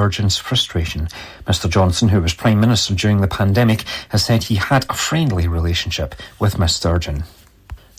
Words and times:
Sturgeon's 0.00 0.38
frustration. 0.38 1.08
Mr 1.46 1.68
Johnson, 1.68 2.08
who 2.08 2.22
was 2.22 2.32
Prime 2.32 2.58
Minister 2.58 2.94
during 2.94 3.20
the 3.20 3.28
pandemic, 3.28 3.82
has 4.08 4.24
said 4.24 4.44
he 4.44 4.54
had 4.54 4.86
a 4.88 4.94
friendly 4.94 5.46
relationship 5.46 6.14
with 6.38 6.58
Miss 6.58 6.74
Sturgeon. 6.74 7.24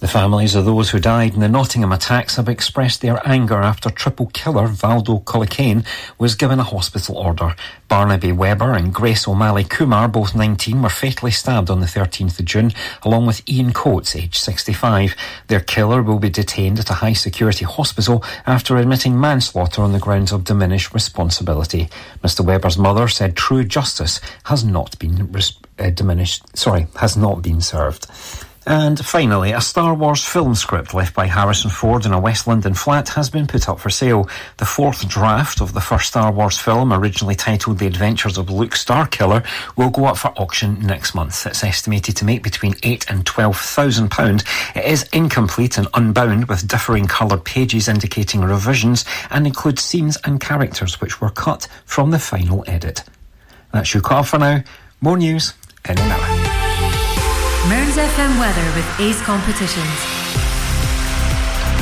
The 0.01 0.07
families 0.07 0.55
of 0.55 0.65
those 0.65 0.89
who 0.89 0.99
died 0.99 1.35
in 1.35 1.41
the 1.41 1.47
Nottingham 1.47 1.91
attacks 1.91 2.37
have 2.37 2.49
expressed 2.49 3.01
their 3.01 3.21
anger 3.23 3.61
after 3.61 3.91
triple 3.91 4.31
killer 4.33 4.67
Valdo 4.67 5.23
Calocane 5.23 5.85
was 6.17 6.33
given 6.33 6.59
a 6.59 6.63
hospital 6.63 7.19
order. 7.19 7.55
Barnaby 7.87 8.31
Webber 8.31 8.73
and 8.73 8.91
Grace 8.91 9.27
O'Malley 9.27 9.63
Kumar, 9.63 10.07
both 10.07 10.33
19, 10.33 10.81
were 10.81 10.89
fatally 10.89 11.29
stabbed 11.29 11.69
on 11.69 11.81
the 11.81 11.85
13th 11.85 12.39
of 12.39 12.45
June, 12.45 12.71
along 13.03 13.27
with 13.27 13.47
Ian 13.47 13.73
Coates, 13.73 14.15
aged 14.15 14.37
65. 14.37 15.13
Their 15.49 15.59
killer 15.59 16.01
will 16.01 16.17
be 16.17 16.31
detained 16.31 16.79
at 16.79 16.89
a 16.89 16.95
high 16.95 17.13
security 17.13 17.65
hospital 17.65 18.23
after 18.47 18.77
admitting 18.77 19.21
manslaughter 19.21 19.83
on 19.83 19.91
the 19.91 19.99
grounds 19.99 20.31
of 20.31 20.45
diminished 20.45 20.95
responsibility. 20.95 21.89
Mr 22.23 22.43
Webber's 22.43 22.75
mother 22.75 23.07
said 23.07 23.37
true 23.37 23.63
justice 23.63 24.19
has 24.45 24.63
not 24.63 24.97
been 24.97 25.31
res- 25.31 25.59
uh, 25.77 25.91
diminished, 25.91 26.57
sorry, 26.57 26.87
has 26.95 27.15
not 27.15 27.43
been 27.43 27.61
served. 27.61 28.07
And 28.67 29.03
finally, 29.03 29.53
a 29.53 29.59
Star 29.59 29.95
Wars 29.95 30.23
film 30.23 30.53
script 30.53 30.93
left 30.93 31.15
by 31.15 31.25
Harrison 31.25 31.71
Ford 31.71 32.05
in 32.05 32.13
a 32.13 32.19
West 32.19 32.45
London 32.45 32.75
flat 32.75 33.09
has 33.09 33.27
been 33.27 33.47
put 33.47 33.67
up 33.67 33.79
for 33.79 33.89
sale. 33.89 34.29
The 34.57 34.65
fourth 34.65 35.09
draft 35.09 35.61
of 35.61 35.73
the 35.73 35.81
first 35.81 36.09
Star 36.09 36.31
Wars 36.31 36.59
film, 36.59 36.93
originally 36.93 37.33
titled 37.33 37.79
The 37.79 37.87
Adventures 37.87 38.37
of 38.37 38.51
Luke 38.51 38.73
Starkiller, 38.73 39.43
will 39.75 39.89
go 39.89 40.05
up 40.05 40.17
for 40.17 40.27
auction 40.39 40.79
next 40.79 41.15
month. 41.15 41.47
It's 41.47 41.63
estimated 41.63 42.15
to 42.17 42.25
make 42.25 42.43
between 42.43 42.75
eight 42.83 43.09
and 43.09 43.25
twelve 43.25 43.57
thousand 43.57 44.11
pound. 44.11 44.43
It 44.75 44.85
is 44.85 45.09
incomplete 45.11 45.79
and 45.79 45.87
unbound, 45.95 46.45
with 46.45 46.67
differing 46.67 47.07
coloured 47.07 47.43
pages 47.43 47.87
indicating 47.87 48.41
revisions, 48.41 49.05
and 49.31 49.47
includes 49.47 49.83
scenes 49.83 50.17
and 50.23 50.39
characters 50.39 51.01
which 51.01 51.19
were 51.19 51.31
cut 51.31 51.67
from 51.85 52.11
the 52.11 52.19
final 52.19 52.63
edit. 52.67 53.03
That's 53.73 53.95
your 53.95 54.03
call 54.03 54.21
for 54.21 54.37
now. 54.37 54.63
More 55.01 55.17
news 55.17 55.55
in 55.89 55.97
an 55.97 56.11
hour. 56.11 56.70
Mearns 57.69 57.95
FM 57.95 58.39
weather 58.39 58.73
with 58.75 58.99
Ace 58.99 59.21
Competitions. 59.21 60.50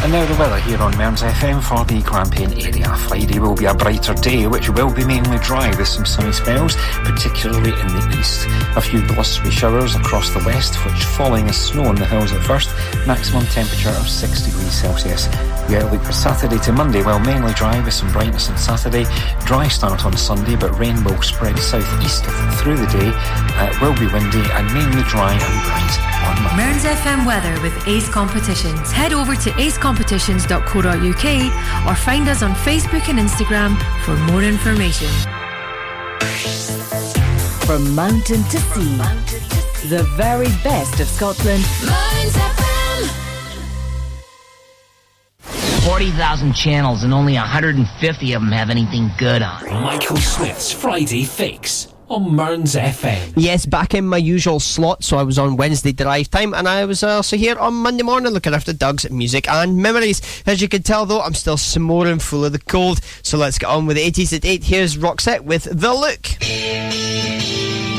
And 0.01 0.13
now 0.13 0.25
the 0.25 0.39
weather 0.39 0.59
here 0.61 0.81
on 0.81 0.97
Mearns 0.97 1.23
FM 1.23 1.61
for 1.61 1.83
the 1.83 2.01
Grampian 2.01 2.53
area. 2.53 2.87
Friday 2.95 3.37
will 3.37 3.53
be 3.53 3.65
a 3.65 3.73
brighter 3.73 4.13
day, 4.13 4.47
which 4.47 4.69
will 4.69 4.93
be 4.93 5.03
mainly 5.03 5.37
dry 5.39 5.75
with 5.75 5.89
some 5.89 6.05
sunny 6.05 6.31
spells, 6.31 6.77
particularly 7.03 7.71
in 7.71 7.87
the 7.87 8.17
east. 8.17 8.47
A 8.77 8.81
few 8.81 9.05
blustery 9.07 9.51
showers 9.51 9.95
across 9.95 10.29
the 10.29 10.39
west, 10.45 10.75
which 10.85 11.03
falling 11.03 11.49
as 11.49 11.57
snow 11.57 11.83
on 11.83 11.95
the 11.95 12.05
hills 12.05 12.31
at 12.31 12.41
first. 12.45 12.69
Maximum 13.05 13.45
temperature 13.47 13.89
of 13.89 14.07
6 14.07 14.41
degrees 14.41 14.71
Celsius. 14.71 15.27
The 15.67 15.83
outlook 15.83 16.03
for 16.03 16.13
Saturday 16.13 16.59
to 16.59 16.71
Monday, 16.71 17.03
well, 17.03 17.19
mainly 17.19 17.53
dry 17.53 17.83
with 17.83 17.93
some 17.93 18.11
brightness 18.13 18.49
on 18.49 18.57
Saturday. 18.57 19.03
Dry 19.45 19.67
start 19.67 20.05
on 20.05 20.15
Sunday, 20.15 20.55
but 20.55 20.79
rain 20.79 21.03
will 21.03 21.21
spread 21.21 21.59
southeast 21.59 22.23
through 22.63 22.77
the 22.77 22.87
day. 22.87 23.11
Uh, 23.13 23.69
it 23.69 23.81
will 23.81 23.93
be 23.99 24.07
windy 24.13 24.41
and 24.53 24.73
mainly 24.73 25.03
dry 25.03 25.33
and 25.33 25.63
bright 25.67 26.09
on 26.25 26.43
Monday. 26.43 26.63
Mearns 26.63 26.85
FM 26.85 27.25
weather 27.25 27.61
with 27.61 27.87
Ace 27.87 28.09
Competitions. 28.09 28.91
Head 28.91 29.13
over 29.13 29.35
to 29.35 29.59
acecompetitions.co.uk 29.89 31.87
or 31.87 31.95
find 31.95 32.27
us 32.27 32.43
on 32.43 32.53
Facebook 32.53 33.09
and 33.09 33.19
Instagram 33.19 33.77
for 34.03 34.15
more 34.31 34.43
information. 34.43 35.07
From 37.65 37.93
mountain 37.95 38.43
to 38.43 38.57
sea, 38.59 38.97
the 39.87 40.03
very 40.15 40.47
best 40.63 40.99
of 40.99 41.07
Scotland. 41.07 41.63
40,000 45.83 46.53
channels 46.53 47.03
and 47.03 47.13
only 47.13 47.33
150 47.33 48.33
of 48.33 48.41
them 48.41 48.51
have 48.51 48.69
anything 48.69 49.09
good 49.17 49.41
on. 49.41 49.65
Michael 49.81 50.17
Smith's 50.17 50.71
Friday 50.71 51.23
Fix 51.23 51.87
on 52.09 52.35
Mearns 52.35 52.75
FM. 52.75 53.33
Yes, 53.35 53.65
back 53.65 53.93
in 53.93 54.05
my 54.05 54.17
usual 54.17 54.59
slot. 54.59 55.03
So 55.03 55.17
I 55.17 55.23
was 55.23 55.37
on 55.37 55.57
Wednesday 55.57 55.91
drive 55.91 56.29
time, 56.29 56.53
and 56.53 56.67
I 56.67 56.85
was 56.85 57.03
uh, 57.03 57.17
also 57.17 57.37
here 57.37 57.57
on 57.57 57.73
Monday 57.75 58.03
morning 58.03 58.33
looking 58.33 58.53
after 58.53 58.73
Doug's 58.73 59.09
music 59.09 59.49
and 59.49 59.77
memories. 59.77 60.21
As 60.45 60.61
you 60.61 60.67
can 60.67 60.83
tell, 60.83 61.05
though, 61.05 61.21
I'm 61.21 61.33
still 61.33 61.57
smoring 61.57 62.19
full 62.19 62.45
of 62.45 62.51
the 62.51 62.59
cold. 62.59 62.99
So 63.21 63.37
let's 63.37 63.57
get 63.57 63.67
on 63.67 63.85
with 63.85 63.97
the 63.97 64.11
80s 64.11 64.35
at 64.35 64.45
8. 64.45 64.63
Here's 64.63 64.97
Roxette 64.97 65.41
with 65.41 65.63
The 65.63 65.93
Look. 65.93 67.98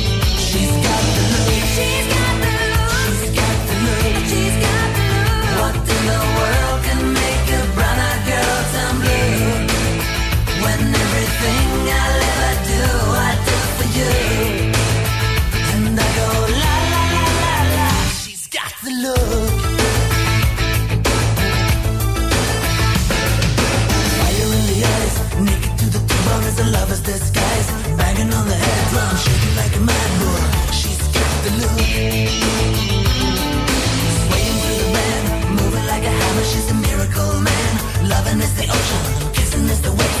Kissing 38.31 38.43
is 38.47 38.55
the 38.55 38.63
ocean, 38.63 39.33
kissing 39.33 39.65
is 39.67 39.81
the 39.81 39.91
wave. 39.91 40.20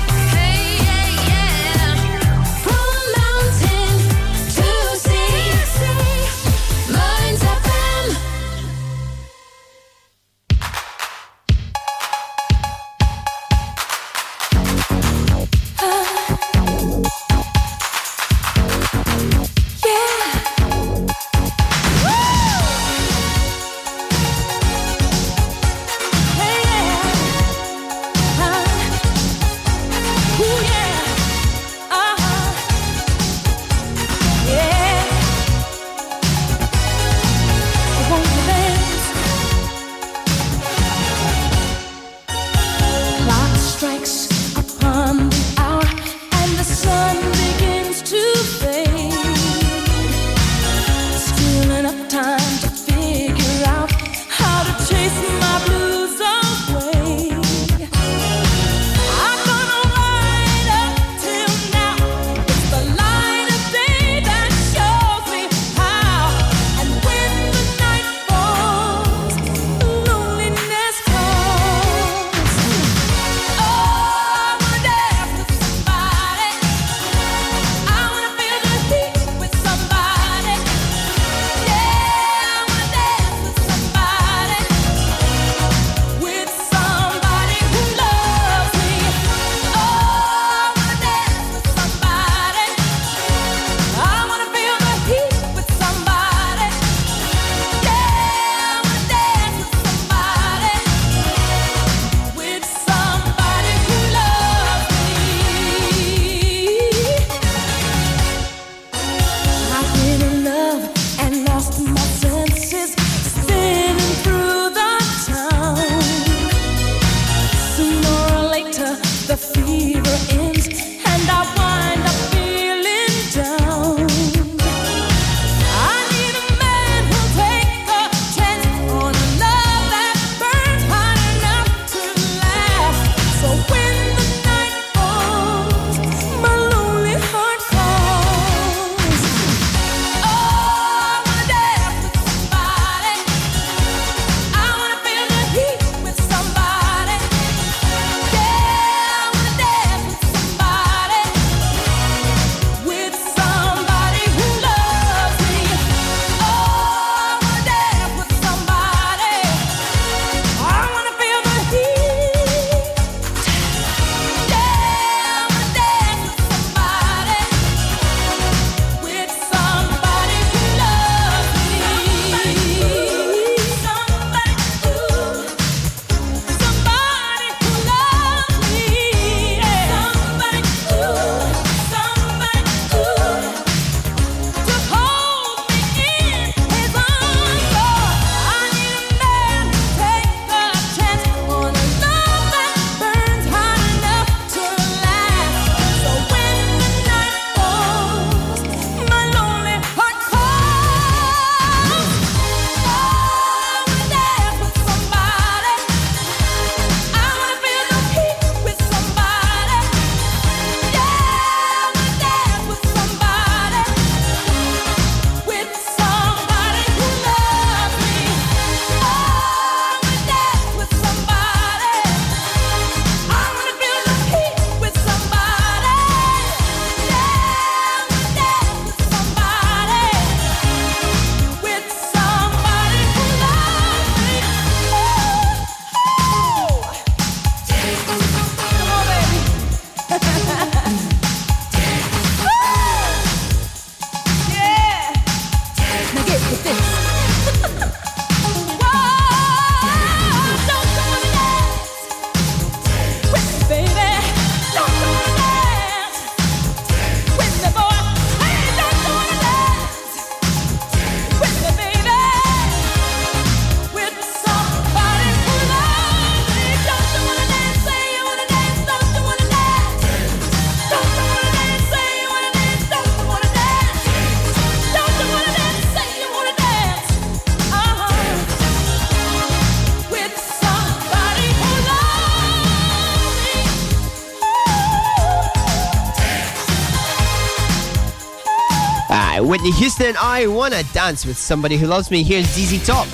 Whitney 289.51 289.71
Houston, 289.71 290.15
I 290.17 290.47
Wanna 290.47 290.81
Dance 290.93 291.25
with 291.25 291.37
Somebody 291.37 291.75
Who 291.75 291.85
Loves 291.85 292.09
Me. 292.09 292.23
Here's 292.23 292.45
ZZ 292.45 292.87
Top. 292.87 293.05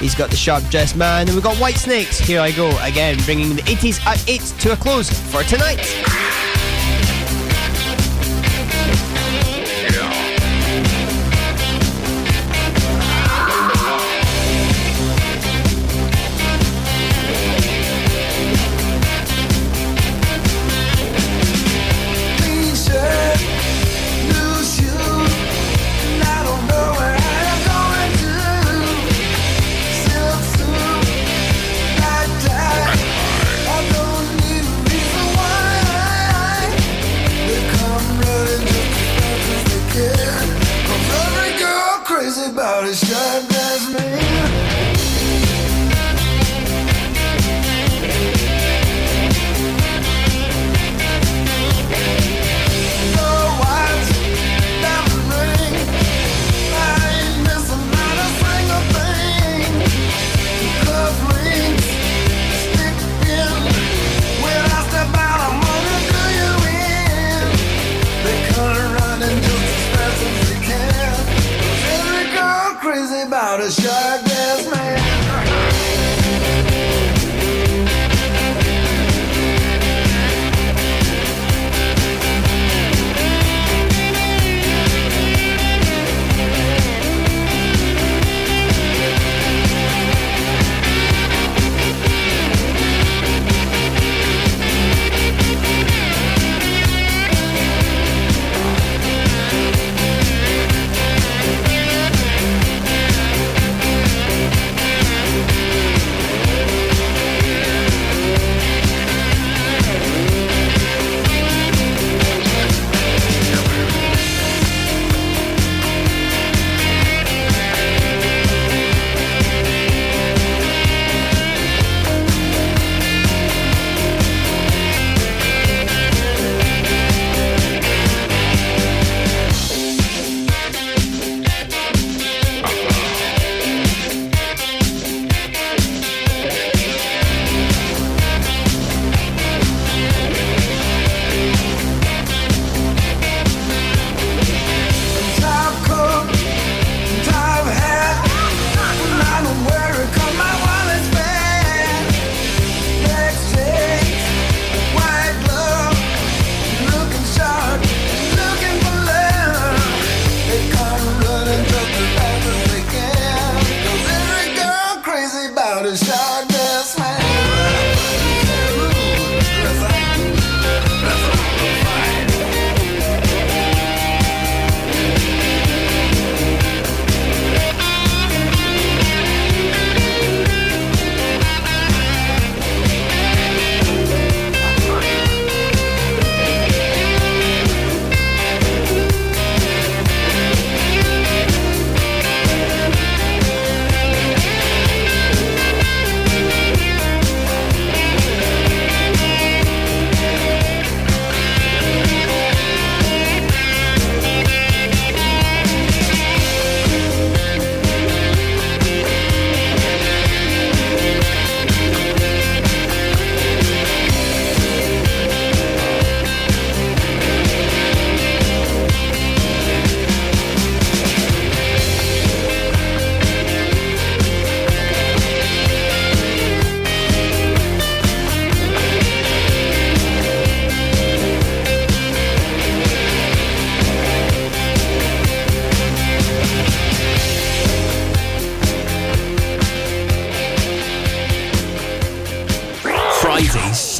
He's 0.00 0.12
got 0.12 0.28
the 0.28 0.34
sharp 0.34 0.64
dressed 0.64 0.96
man, 0.96 1.28
and 1.28 1.36
we've 1.36 1.44
got 1.44 1.56
Whitesnake's. 1.56 2.18
Here 2.18 2.40
I 2.40 2.50
go 2.50 2.76
again, 2.82 3.16
bringing 3.24 3.54
the 3.54 3.62
80s 3.62 4.04
at 4.04 4.28
8 4.28 4.40
to 4.58 4.72
a 4.72 4.76
close 4.76 5.08
for 5.30 5.44
tonight. 5.44 6.23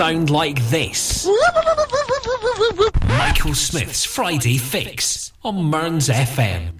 Sound 0.04 0.28
like 0.28 0.61
this. 0.68 1.26
Michael 3.08 3.54
Smith's 3.54 4.04
Friday 4.04 4.58
Fix 4.58 5.32
on 5.42 5.70
Mearns 5.70 6.11
FM. 6.11 6.73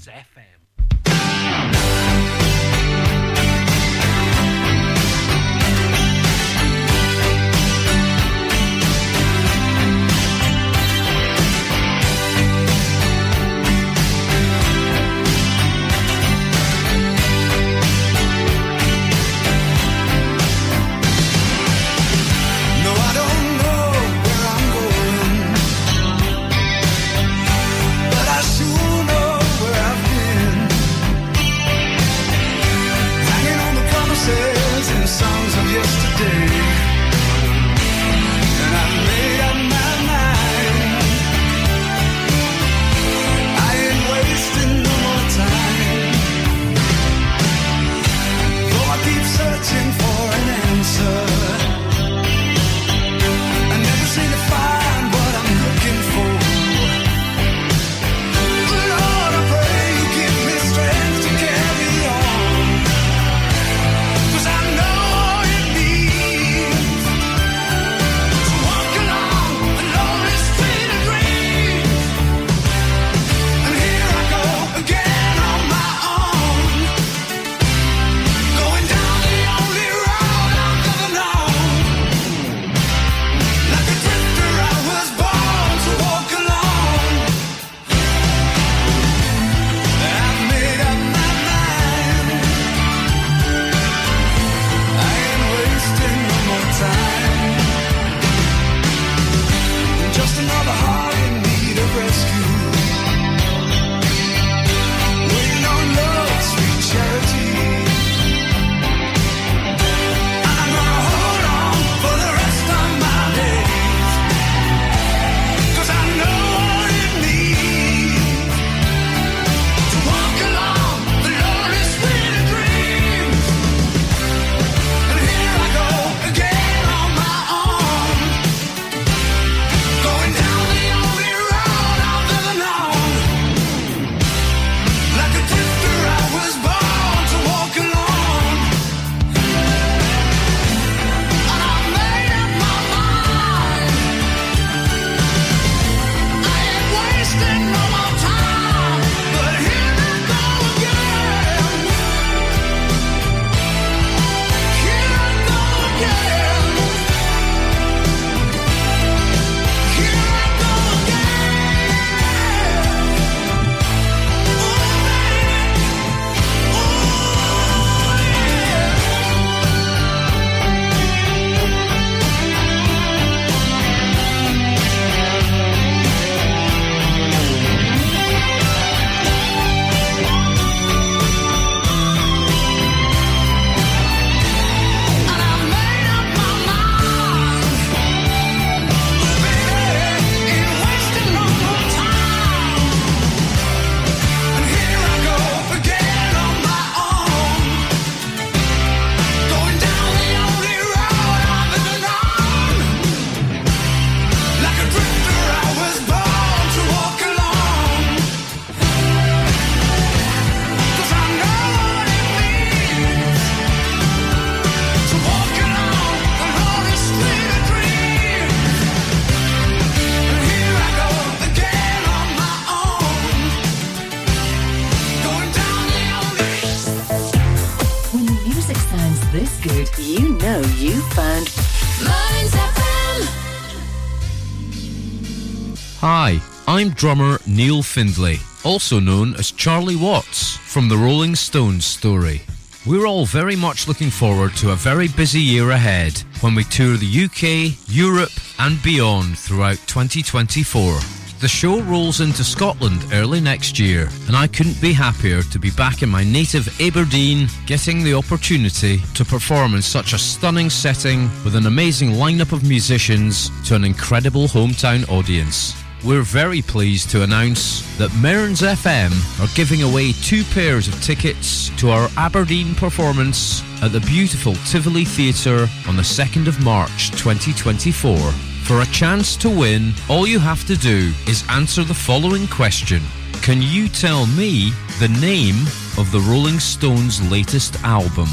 Drummer 236.95 237.39
Neil 237.47 237.83
Findlay, 237.83 238.39
also 238.65 239.01
known 239.01 239.35
as 239.35 239.51
Charlie 239.51 239.97
Watts 239.97 240.57
from 240.57 240.89
the 240.89 240.97
Rolling 240.97 241.35
Stones 241.35 241.85
story. 241.85 242.43
We're 242.87 243.07
all 243.07 243.27
very 243.27 243.57
much 243.57 243.89
looking 243.89 244.11
forward 244.11 244.55
to 244.57 244.73
a 244.73 244.77
very 244.77 245.09
busy 245.09 245.41
year 245.41 245.71
ahead 245.71 246.23
when 246.41 246.55
we 246.55 246.65
tour 246.65 246.97
the 246.97 247.25
UK, 247.25 247.77
Europe, 247.89 248.33
and 248.59 248.83
beyond 248.83 249.39
throughout 249.39 249.79
2024. 249.87 251.01
The 251.41 251.49
show 251.49 251.81
rolls 251.83 252.21
into 252.21 252.45
Scotland 252.45 253.05
early 253.13 253.41
next 253.41 253.79
year, 253.79 254.09
and 254.27 254.37
I 254.37 254.47
couldn't 254.47 254.81
be 254.81 254.93
happier 254.93 255.43
to 255.43 255.59
be 255.59 255.71
back 255.73 256.03
in 256.03 256.09
my 256.09 256.25
native 256.25 256.69
Aberdeen, 256.81 257.49
getting 257.67 258.03
the 258.03 258.15
opportunity 258.15 258.99
to 259.15 259.25
perform 259.25 259.75
in 259.75 259.83
such 259.83 260.13
a 260.13 260.19
stunning 260.19 260.71
setting 260.71 261.29
with 261.45 261.57
an 261.57 261.67
amazing 261.67 262.13
lineup 262.13 262.53
of 262.53 262.67
musicians 262.67 263.51
to 263.69 263.75
an 263.75 263.85
incredible 263.85 264.47
hometown 264.47 265.07
audience. 265.11 265.84
We're 266.05 266.21
very 266.21 266.61
pleased 266.61 267.09
to 267.11 267.23
announce 267.23 267.81
that 267.97 268.15
Mearns 268.17 268.61
FM 268.61 269.11
are 269.43 269.49
giving 269.55 269.83
away 269.83 270.13
two 270.13 270.45
pairs 270.45 270.87
of 270.87 271.03
tickets 271.03 271.71
to 271.81 271.89
our 271.89 272.11
Aberdeen 272.19 272.75
performance 272.75 273.63
at 273.83 273.93
the 273.93 274.01
beautiful 274.01 274.55
Tivoli 274.67 275.07
Theatre 275.07 275.67
on 275.89 275.97
the 275.97 276.03
2nd 276.03 276.47
of 276.47 276.63
March 276.63 277.11
2024. 277.13 278.19
For 278.65 278.83
a 278.83 278.87
chance 278.87 279.35
to 279.37 279.49
win, 279.49 279.95
all 280.11 280.27
you 280.27 280.39
have 280.39 280.67
to 280.67 280.77
do 280.77 281.15
is 281.27 281.43
answer 281.49 281.85
the 281.85 281.95
following 281.95 282.49
question 282.49 283.01
Can 283.41 283.63
you 283.63 283.89
tell 283.89 284.27
me 284.27 284.73
the 285.01 285.09
name 285.23 285.63
of 285.97 286.13
the 286.13 286.21
Rolling 286.29 286.61
Stones' 286.61 287.23
latest 287.31 287.83
album? 287.83 288.29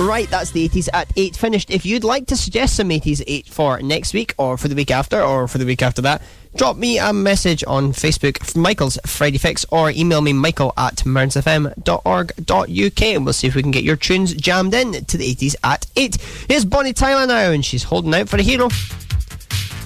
Right, 0.00 0.30
that's 0.30 0.50
the 0.52 0.66
80s 0.66 0.88
at 0.94 1.12
8 1.14 1.36
finished. 1.36 1.70
If 1.70 1.84
you'd 1.84 2.04
like 2.04 2.26
to 2.28 2.36
suggest 2.36 2.76
some 2.76 2.88
80s 2.88 3.22
8 3.26 3.46
for 3.48 3.82
next 3.82 4.14
week, 4.14 4.34
or 4.38 4.56
for 4.56 4.66
the 4.66 4.74
week 4.74 4.90
after, 4.90 5.20
or 5.20 5.46
for 5.46 5.58
the 5.58 5.66
week 5.66 5.82
after 5.82 6.00
that, 6.00 6.22
drop 6.56 6.78
me 6.78 6.98
a 6.98 7.12
message 7.12 7.62
on 7.66 7.92
Facebook, 7.92 8.56
Michael's 8.56 8.98
Friday 9.04 9.36
Fix, 9.36 9.66
or 9.70 9.90
email 9.90 10.22
me, 10.22 10.32
michael 10.32 10.72
at 10.78 10.96
mearnsfm.org.uk, 11.04 13.02
and 13.02 13.24
we'll 13.26 13.34
see 13.34 13.46
if 13.46 13.54
we 13.54 13.60
can 13.60 13.70
get 13.70 13.84
your 13.84 13.96
tunes 13.96 14.32
jammed 14.32 14.72
in 14.72 15.04
to 15.04 15.18
the 15.18 15.34
80s 15.34 15.54
at 15.62 15.86
8. 15.94 16.16
Here's 16.48 16.64
Bonnie 16.64 16.94
Tyler 16.94 17.26
now, 17.26 17.50
and 17.50 17.62
she's 17.62 17.82
holding 17.84 18.14
out 18.14 18.30
for 18.30 18.38
a 18.38 18.42
hero. 18.42 18.70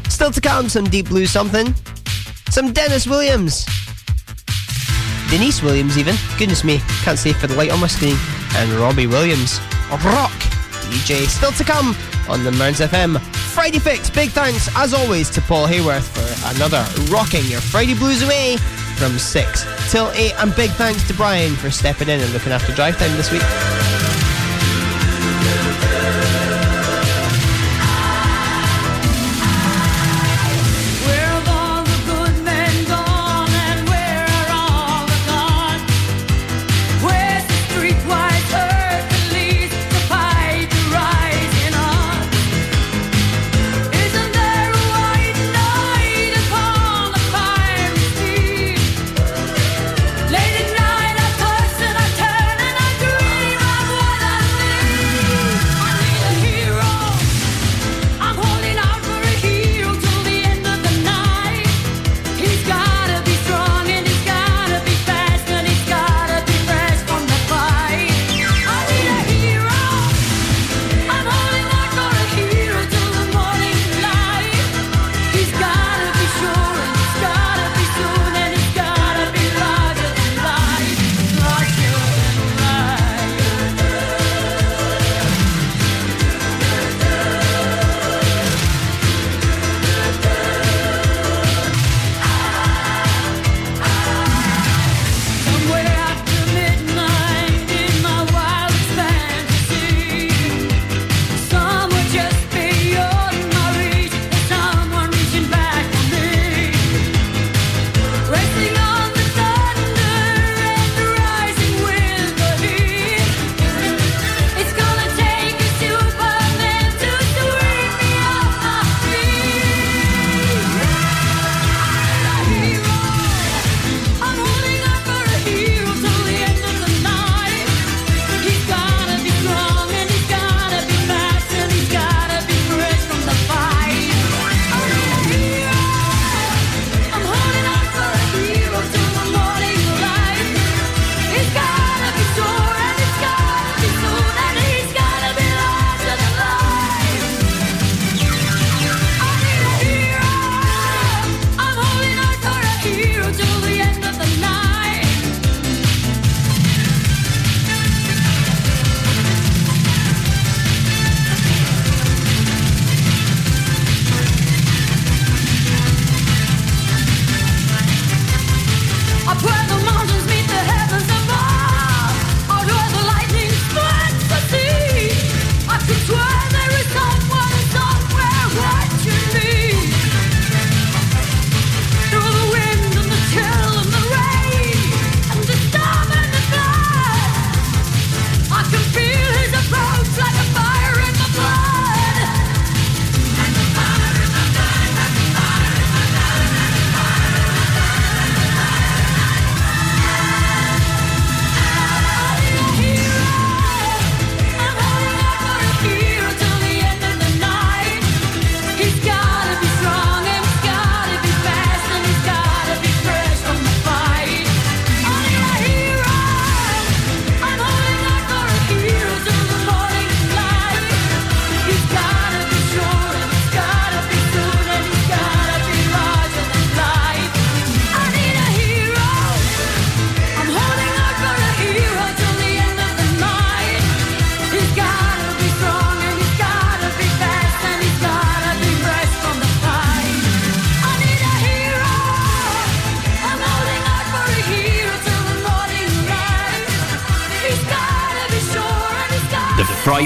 Still 0.08 0.30
to 0.30 0.40
come, 0.40 0.68
some 0.68 0.84
Deep 0.84 1.08
Blue 1.08 1.26
something. 1.26 1.74
Some 2.50 2.72
Dennis 2.72 3.08
Williams. 3.08 3.66
Deniece 5.28 5.60
Williams, 5.60 5.98
even. 5.98 6.14
Goodness 6.38 6.62
me, 6.62 6.78
can't 7.02 7.18
see 7.18 7.32
for 7.32 7.48
the 7.48 7.56
light 7.56 7.72
on 7.72 7.80
my 7.80 7.88
screen. 7.88 8.16
And 8.54 8.70
Robbie 8.74 9.08
Williams. 9.08 9.58
Rock 9.98 10.32
DJ. 10.90 11.26
Still 11.26 11.52
to 11.52 11.64
come 11.64 11.94
on 12.28 12.42
the 12.42 12.52
Mearns 12.52 12.80
FM 12.80 13.20
Friday 13.54 13.78
Fix. 13.78 14.10
Big 14.10 14.30
thanks, 14.30 14.68
as 14.76 14.94
always, 14.94 15.30
to 15.30 15.40
Paul 15.40 15.66
Hayworth 15.66 16.08
for 16.08 16.56
another 16.56 16.84
rocking 17.12 17.44
your 17.44 17.60
Friday 17.60 17.94
blues 17.94 18.22
away 18.22 18.56
from 18.96 19.18
6 19.18 19.92
till 19.92 20.10
8. 20.12 20.32
And 20.38 20.56
big 20.56 20.70
thanks 20.72 21.06
to 21.08 21.14
Brian 21.14 21.54
for 21.54 21.70
stepping 21.70 22.08
in 22.08 22.20
and 22.20 22.32
looking 22.32 22.52
after 22.52 22.74
drive 22.74 22.98
time 22.98 23.16
this 23.16 23.30
week. 23.30 23.93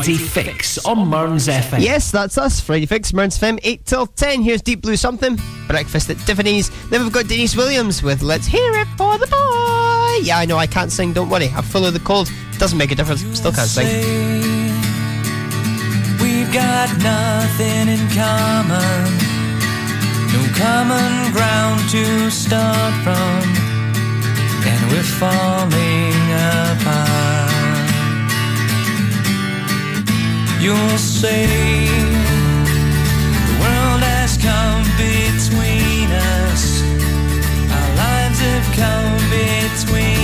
Friday 0.08 0.24
Fix 0.24 0.78
on 0.86 1.06
Mearns 1.06 1.48
FM. 1.48 1.80
Yes, 1.80 2.10
that's 2.10 2.38
us. 2.38 2.60
Friday 2.60 2.86
Fix, 2.86 3.12
Mearns 3.12 3.38
FM, 3.38 3.58
8 3.62 3.84
till 3.84 4.06
10. 4.06 4.40
Here's 4.40 4.62
Deep 4.62 4.80
Blue 4.80 4.96
Something, 4.96 5.38
Breakfast 5.66 6.08
at 6.08 6.16
Tiffany's. 6.20 6.70
Then 6.88 7.02
we've 7.02 7.12
got 7.12 7.28
Deniece 7.28 7.54
Williams 7.54 8.02
with 8.02 8.22
Let's 8.22 8.46
Hear 8.46 8.72
It 8.76 8.88
for 8.96 9.18
the 9.18 9.26
Boy. 9.26 10.26
Yeah, 10.26 10.38
I 10.38 10.46
know, 10.46 10.56
I 10.56 10.66
can't 10.66 10.90
sing, 10.90 11.12
don't 11.12 11.28
worry. 11.28 11.50
I'm 11.54 11.62
full 11.62 11.84
of 11.84 11.92
the 11.92 12.00
cold. 12.00 12.30
Doesn't 12.56 12.78
make 12.78 12.90
a 12.90 12.94
difference, 12.94 13.20
still 13.36 13.52
can't 13.52 13.68
sing. 13.68 13.84
We've 16.22 16.50
got 16.54 16.88
nothing 17.02 17.88
in 17.88 18.08
common, 18.16 19.12
no 20.32 20.40
common 20.56 21.32
ground 21.32 21.86
to 21.90 22.30
start 22.30 22.94
from, 23.04 23.42
and 24.64 24.90
we're 24.90 25.02
falling 25.02 26.32
apart. 26.80 27.17
You'll 30.60 30.98
say 30.98 31.46
the 33.46 33.56
world 33.62 34.02
has 34.02 34.36
come 34.36 34.82
between 34.98 36.10
us, 36.10 36.82
our 37.70 37.90
lives 37.94 38.40
have 38.40 38.66
come 38.74 39.18
between 39.30 40.17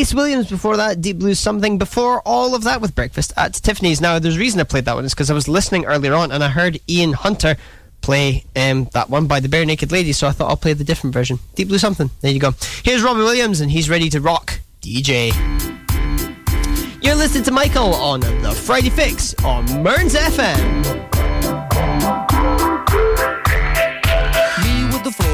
FM. 0.00 0.14
Williams 0.14 0.48
before 0.48 0.76
that, 0.78 1.00
Deep 1.00 1.18
Blue 1.18 1.34
Something. 1.34 1.76
Before 1.76 2.22
all 2.24 2.54
of 2.54 2.64
that 2.64 2.80
with 2.80 2.94
Breakfast 2.94 3.32
at 3.36 3.54
Tiffany's. 3.54 4.00
Now, 4.00 4.18
there's 4.18 4.36
a 4.36 4.38
reason 4.38 4.60
I 4.60 4.64
played 4.64 4.86
that 4.86 4.94
one 4.94 5.04
is 5.04 5.14
because 5.14 5.30
I 5.30 5.34
was 5.34 5.46
listening 5.46 5.84
earlier 5.84 6.14
on 6.14 6.32
and 6.32 6.42
I 6.42 6.48
heard 6.48 6.80
Ian 6.88 7.12
Hunter 7.12 7.56
play 8.00 8.44
um, 8.56 8.88
that 8.92 9.10
one 9.10 9.26
by 9.26 9.40
the 9.40 9.48
Barenaked 9.48 9.92
Ladies, 9.92 10.16
so 10.16 10.26
I 10.26 10.32
thought 10.32 10.48
I'll 10.48 10.56
play 10.56 10.72
the 10.72 10.84
different 10.84 11.12
version. 11.12 11.38
Deep 11.54 11.68
Blue 11.68 11.78
Something. 11.78 12.10
There 12.22 12.30
you 12.30 12.40
go. 12.40 12.54
Here's 12.82 13.02
Robbie 13.02 13.20
Williams 13.20 13.60
and 13.60 13.70
he's 13.70 13.90
ready 13.90 14.08
to 14.10 14.20
rock 14.20 14.60
DJ. 14.80 15.32
You're 17.02 17.14
listening 17.14 17.44
to 17.44 17.52
Michael 17.52 17.94
on 17.94 18.20
the 18.20 18.52
Friday 18.52 18.90
Fix 18.90 19.34
on 19.44 19.66
Mearns 19.82 20.14
FM. 20.14 21.19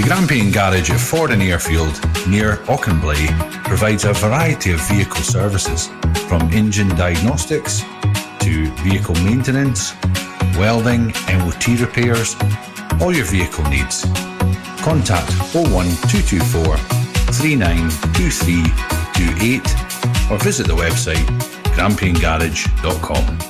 The 0.00 0.08
Grampian 0.08 0.50
Garage 0.50 0.90
at 0.90 0.96
Fordoun 0.96 1.42
Airfield, 1.42 1.92
near 2.26 2.56
Auchenblae, 2.68 3.28
provides 3.64 4.04
a 4.04 4.14
variety 4.14 4.72
of 4.72 4.80
vehicle 4.88 5.20
services, 5.20 5.90
from 6.26 6.50
engine 6.52 6.88
diagnostics 6.96 7.82
to 8.38 8.70
vehicle 8.76 9.14
maintenance, 9.16 9.92
welding, 10.56 11.08
MOT 11.28 11.66
repairs, 11.80 12.34
all 12.98 13.14
your 13.14 13.26
vehicle 13.26 13.62
needs. 13.68 14.06
Contact 14.80 15.30
01224 15.52 16.78
392328 17.36 19.60
or 20.30 20.38
visit 20.38 20.66
the 20.66 20.74
website 20.74 21.26
grampiangarage.com. 21.76 23.49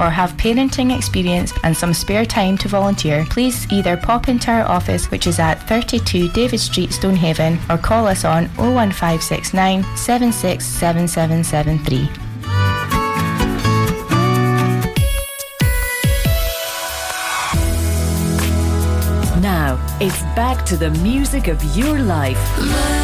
or 0.00 0.10
have 0.10 0.36
parenting 0.36 0.96
experience 0.96 1.52
and 1.62 1.76
some 1.76 1.94
spare 1.94 2.24
time 2.24 2.58
to 2.58 2.68
volunteer, 2.68 3.24
please 3.30 3.70
either 3.72 3.96
pop 3.96 4.28
into 4.28 4.50
our 4.50 4.64
office, 4.64 5.10
which 5.10 5.26
is 5.26 5.38
at 5.38 5.66
32 5.68 6.28
David 6.30 6.60
Street, 6.60 6.92
Stonehaven, 6.92 7.58
or 7.70 7.78
call 7.78 8.06
us 8.06 8.24
on 8.24 8.44
01569 8.56 9.82
767773. 9.96 12.08
Now, 19.40 19.78
it's 20.00 20.22
back 20.34 20.64
to 20.66 20.76
the 20.76 20.90
music 21.02 21.48
of 21.48 21.62
your 21.76 21.98
life. 21.98 23.03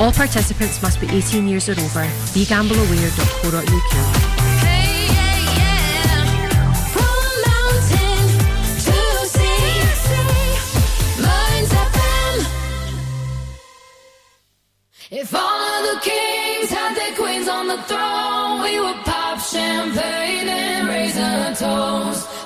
All 0.00 0.10
participants 0.12 0.80
must 0.80 0.98
be 0.98 1.06
18 1.14 1.46
years 1.46 1.68
or 1.68 1.72
over. 1.72 2.04
BeGambleAware.co.uk. 2.32 4.30
If 15.12 15.34
all 15.34 15.42
of 15.42 15.82
the 15.92 16.00
kings 16.00 16.70
had 16.70 16.94
their 16.94 17.14
queens 17.16 17.48
on 17.48 17.66
the 17.68 17.82
throne, 17.82 18.62
we 18.62 18.80
would 18.80 19.04
pop 19.04 19.38
champagne 19.40 20.48
and 20.48 20.88
raise 20.88 21.16
a 21.16 21.54
toast 21.58 22.39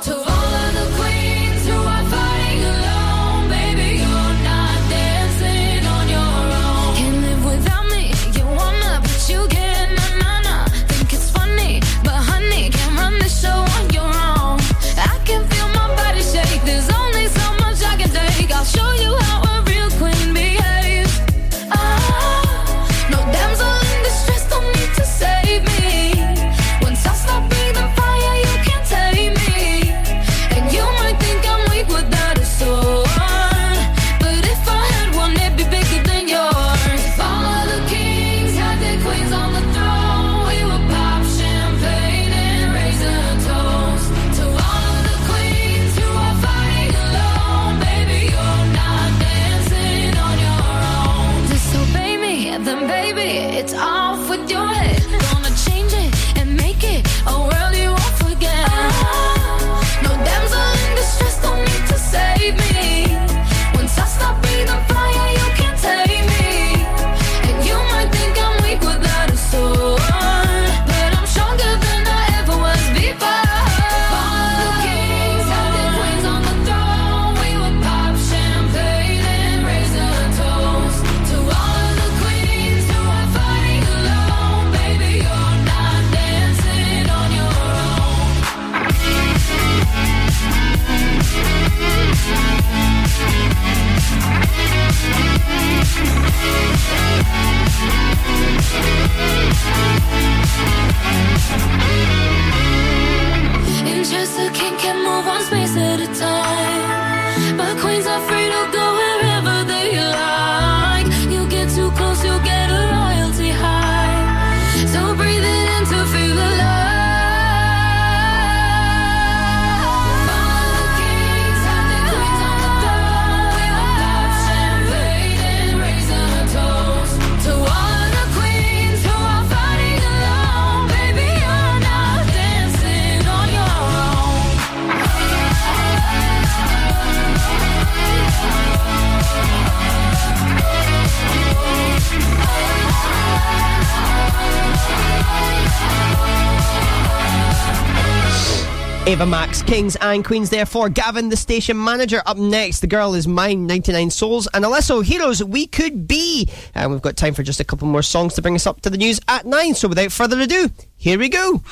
Ava 149.15 149.27
Max, 149.27 149.63
Kings 149.63 149.95
and 150.01 150.25
Queens 150.25 150.51
Therefore, 150.51 150.89
Gavin, 150.89 151.29
the 151.29 151.37
station 151.37 151.83
manager. 151.83 152.21
Up 152.27 152.37
next, 152.37 152.81
The 152.81 152.89
Girl 152.89 153.15
Is 153.15 153.29
Mine, 153.29 153.65
99 153.65 154.11
Souls, 154.11 154.49
and 154.53 154.65
Alesso, 154.65 155.05
Heroes 155.05 155.41
We 155.41 155.69
Could 155.69 156.09
Be. 156.09 156.49
And 156.75 156.91
we've 156.91 157.01
got 157.01 157.17
time 157.17 157.33
for 157.33 157.45
just 157.45 157.61
a 157.61 157.65
couple 157.65 157.87
more 157.87 158.03
songs 158.03 158.35
to 158.35 158.43
bring 158.43 158.57
us 158.57 158.67
up 158.67 158.81
to 158.81 158.91
the 158.91 158.99
news 158.99 159.21
at 159.29 159.47
9. 159.47 159.75
So 159.77 159.87
without 159.87 160.11
further 160.11 160.41
ado, 160.41 160.69
here 160.97 161.17
we 161.17 161.29
go. 161.29 161.63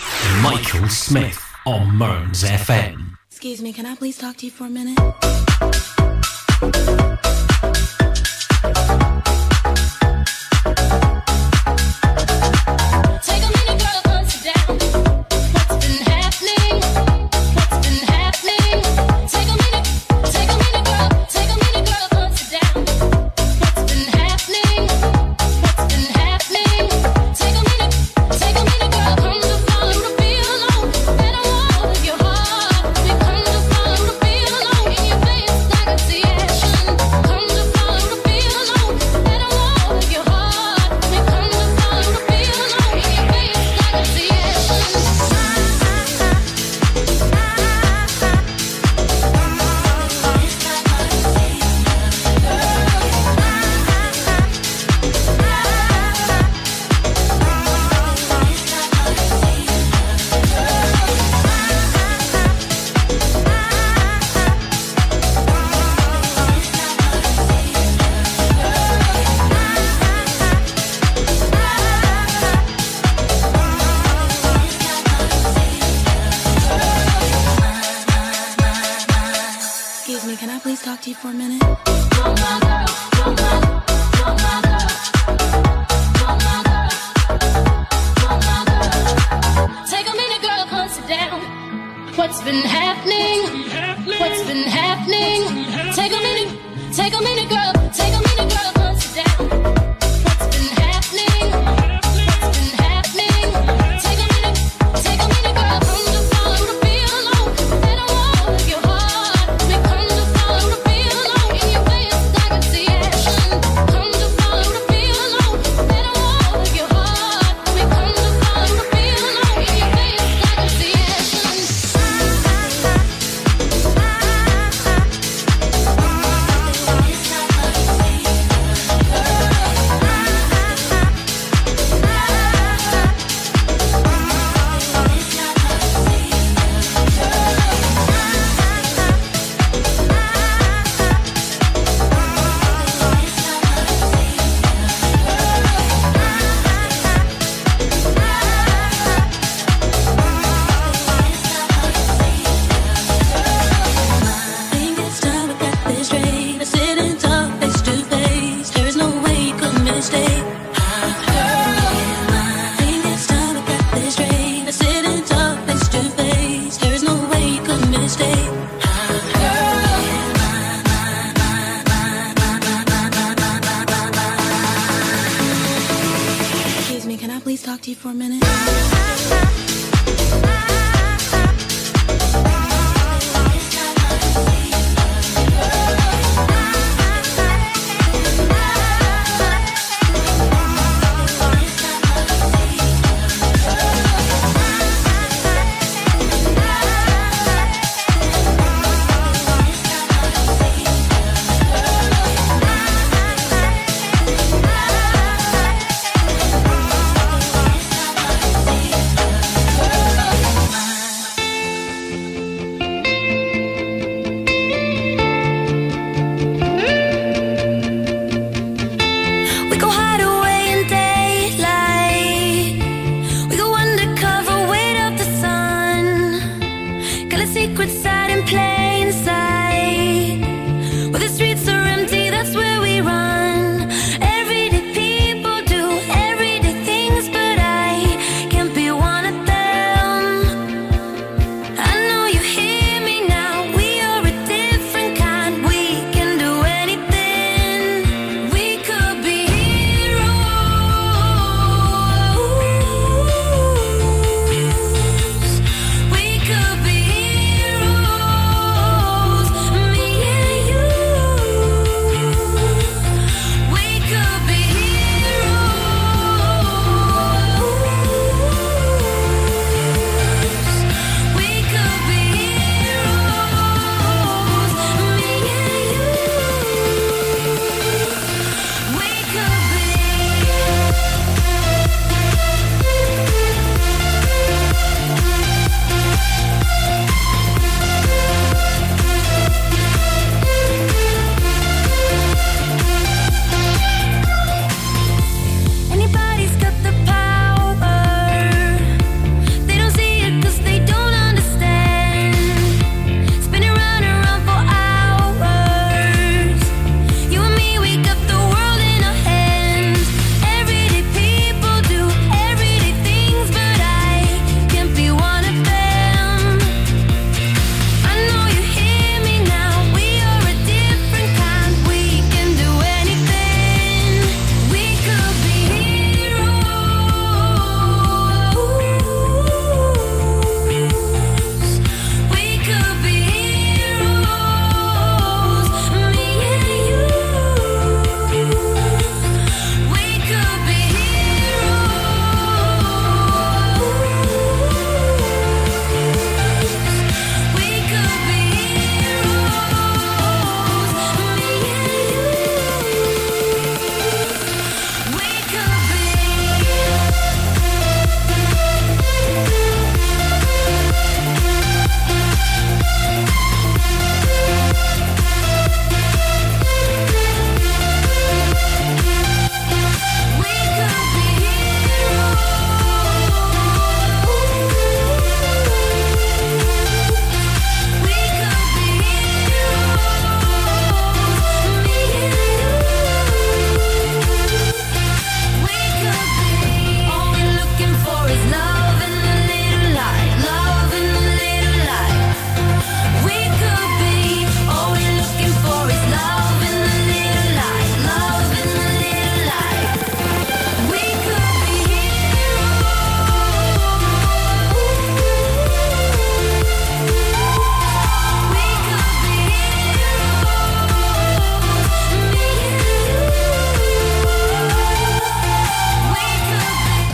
Michael 0.40 0.88
Smith 0.88 1.44
on 1.66 1.96
Mearns 1.96 2.44
FM. 2.44 3.16
Excuse 3.28 3.60
me, 3.60 3.72
can 3.72 3.86
I 3.86 3.96
please 3.96 4.16
talk 4.18 4.36
to 4.36 4.46
you 4.46 4.52
for 4.52 4.66
a 4.66 4.70
minute? 4.70 5.00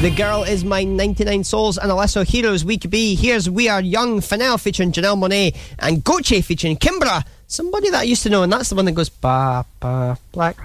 The 0.08 0.14
Girl 0.14 0.42
is 0.42 0.64
My 0.64 0.84
99 0.84 1.44
Souls 1.44 1.76
and 1.76 1.90
Alesso 1.90 2.26
Heroes 2.26 2.64
We 2.64 2.78
Could 2.78 2.90
Be. 2.90 3.14
Here's 3.14 3.50
We 3.50 3.68
Are 3.68 3.82
Young, 3.82 4.22
Fennell 4.22 4.56
featuring 4.56 4.90
Janelle 4.90 5.18
Monáe 5.18 5.54
and 5.78 6.02
Gotye 6.02 6.42
featuring 6.42 6.78
Kimbra, 6.78 7.26
somebody 7.46 7.90
that 7.90 8.00
I 8.00 8.02
used 8.04 8.22
to 8.22 8.30
know, 8.30 8.42
and 8.42 8.50
that's 8.50 8.70
the 8.70 8.74
one 8.74 8.86
that 8.86 8.92
goes 8.92 9.10
ba 9.10 9.66
ba 9.80 10.16
black. 10.32 10.56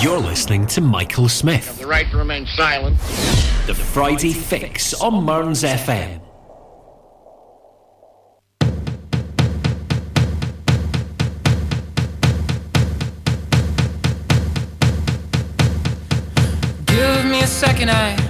You're 0.00 0.16
listening 0.16 0.66
to 0.68 0.80
Michael 0.80 1.28
Smith. 1.28 1.80
The 1.80 1.86
right 1.86 2.10
to 2.10 2.16
remain 2.16 2.46
silent. 2.46 2.96
The 3.66 3.74
Friday 3.74 4.32
Fix 4.32 4.94
on 4.94 5.22
Mearns 5.22 5.62
FM. 5.62 6.22
Give 16.86 17.26
me 17.26 17.42
a 17.42 17.46
second, 17.46 17.90
I 17.90 18.29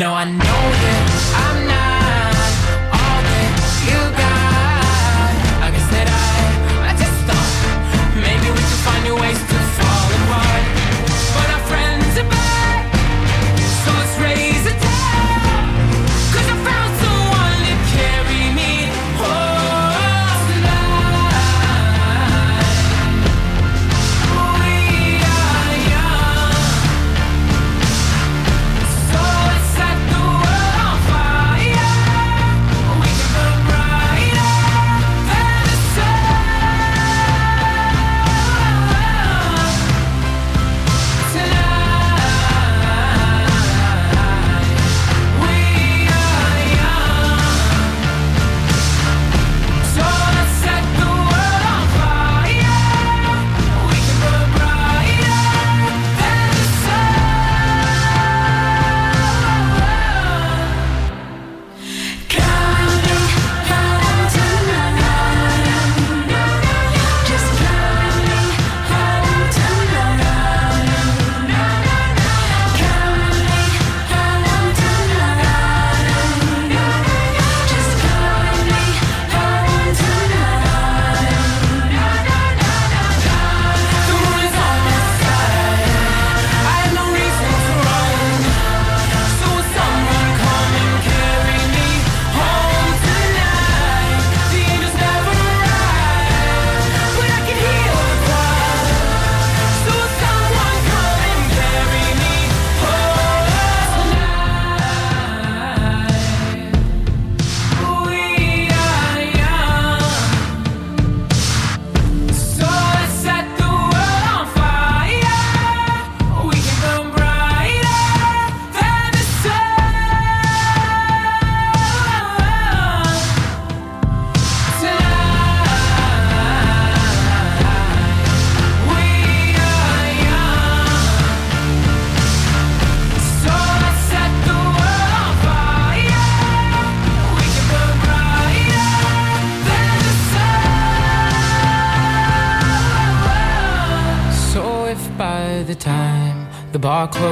Now 0.00 0.14
I 0.14 0.24
know 0.24 0.59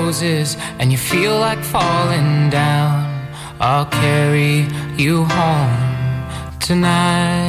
bar 0.08 0.12
closes 0.12 0.56
and 0.78 0.90
you 0.90 0.98
feel 0.98 1.38
like 1.38 1.62
falling 1.62 2.50
down, 2.50 3.28
I'll 3.60 3.86
carry 3.86 4.66
you 4.96 5.24
home 5.24 6.58
tonight. 6.60 7.47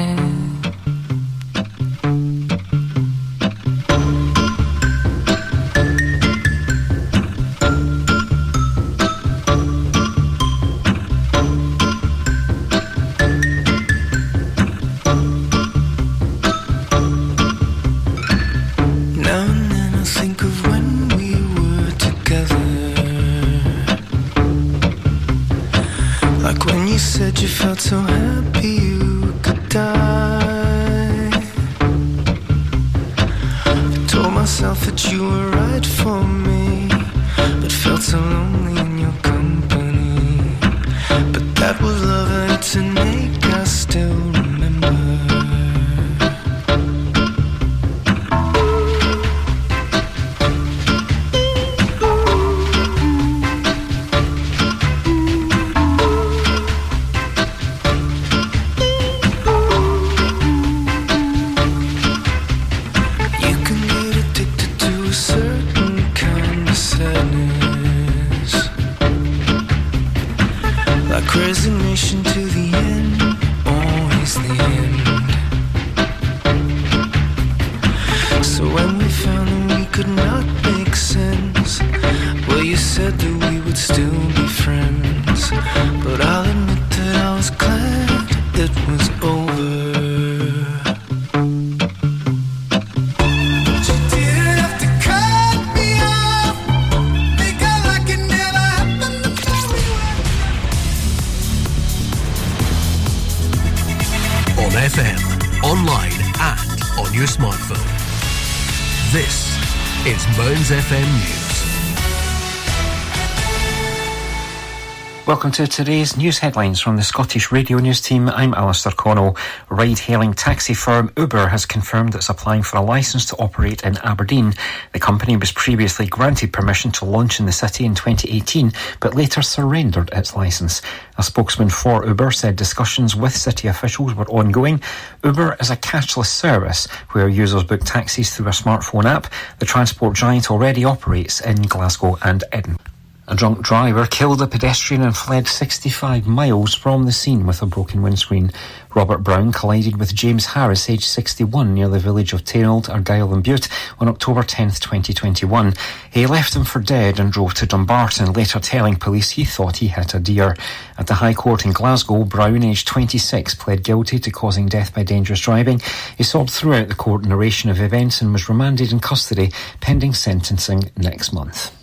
Welcome 115.50 115.66
to 115.66 115.72
today's 115.72 116.16
news 116.16 116.38
headlines 116.38 116.80
from 116.80 116.96
the 116.96 117.02
Scottish 117.02 117.52
Radio 117.52 117.80
News 117.80 118.02
team. 118.02 118.30
I'm 118.30 118.54
Alistair 118.54 118.92
Connell. 118.92 119.36
Ride 119.70 119.98
hailing 119.98 120.36
taxi 120.36 120.76
firm 120.76 121.12
Uber 121.18 121.48
has 121.48 121.66
confirmed 121.66 122.14
it's 122.14 122.30
applying 122.30 122.62
for 122.62 122.78
a 122.78 122.84
licence 122.84 123.26
to 123.26 123.36
operate 123.38 123.82
in 123.82 123.98
Aberdeen. 124.04 124.54
The 124.94 125.00
company 125.00 125.38
was 125.38 125.52
previously 125.52 126.06
granted 126.06 126.54
permission 126.54 126.92
to 126.92 127.06
launch 127.06 127.40
in 127.40 127.48
the 127.48 127.52
city 127.52 127.86
in 127.86 127.96
2018, 127.96 128.74
but 129.00 129.16
later 129.16 129.42
surrendered 129.42 130.12
its 130.14 130.36
licence. 130.36 130.84
A 131.18 131.24
spokesman 131.24 131.70
for 131.70 132.06
Uber 132.06 132.30
said 132.30 132.56
discussions 132.56 133.16
with 133.16 133.36
city 133.36 133.68
officials 133.68 134.14
were 134.14 134.30
ongoing. 134.30 134.84
Uber 135.24 135.58
is 135.60 135.72
a 135.72 135.78
cashless 135.78 136.28
service 136.28 136.86
where 137.14 137.28
users 137.28 137.64
book 137.64 137.82
taxis 137.84 138.36
through 138.36 138.50
a 138.50 138.52
smartphone 138.52 139.06
app. 139.06 139.26
The 139.58 139.66
transport 139.66 140.16
giant 140.16 140.52
already 140.52 140.86
operates 140.86 141.42
in 141.42 141.64
Glasgow 141.64 142.20
and 142.22 142.44
Edinburgh. 142.52 142.89
A 143.30 143.36
drunk 143.36 143.62
driver 143.62 144.08
killed 144.08 144.42
a 144.42 144.48
pedestrian 144.48 145.04
and 145.04 145.16
fled 145.16 145.48
65 145.48 146.26
miles 146.26 146.74
from 146.74 147.04
the 147.04 147.12
scene 147.12 147.46
with 147.46 147.62
a 147.62 147.68
broken 147.68 148.02
windscreen. 148.02 148.50
Robert 148.96 149.20
Brown 149.20 149.52
collided 149.52 149.98
with 149.98 150.16
James 150.16 150.48
Harris, 150.48 150.90
aged 150.90 151.04
61, 151.04 151.76
near 151.76 151.88
the 151.88 152.00
village 152.00 152.34
of 152.34 152.44
Tainold, 152.44 152.90
Argyll 152.90 153.32
and 153.32 153.44
Bute 153.44 153.70
on 154.00 154.08
October 154.08 154.42
10, 154.42 154.70
2021. 154.70 155.76
He 156.10 156.26
left 156.26 156.56
him 156.56 156.64
for 156.64 156.80
dead 156.80 157.20
and 157.20 157.32
drove 157.32 157.54
to 157.54 157.68
Dumbarton, 157.68 158.34
later 158.34 158.60
telling 158.60 158.96
police 158.96 159.30
he 159.30 159.46
thought 159.46 159.78
he 159.78 159.90
hit 159.90 160.16
a 160.16 160.20
deer. 160.20 160.58
At 160.98 161.06
the 161.06 161.14
High 161.14 161.36
Court 161.36 161.66
in 161.66 161.72
Glasgow, 161.72 162.24
Brown, 162.24 162.64
aged 162.64 162.88
26, 162.88 163.54
pled 163.54 163.84
guilty 163.84 164.18
to 164.18 164.32
causing 164.32 164.66
death 164.66 164.92
by 164.96 165.04
dangerous 165.04 165.42
driving. 165.42 165.80
He 166.18 166.24
sobbed 166.24 166.50
throughout 166.50 166.88
the 166.88 166.96
court 166.96 167.26
narration 167.26 167.70
of 167.70 167.80
events 167.80 168.24
and 168.24 168.34
was 168.34 168.50
remanded 168.50 168.92
in 168.92 169.00
custody 169.00 169.52
pending 169.82 170.16
sentencing 170.16 170.90
next 170.98 171.32
month. 171.32 171.79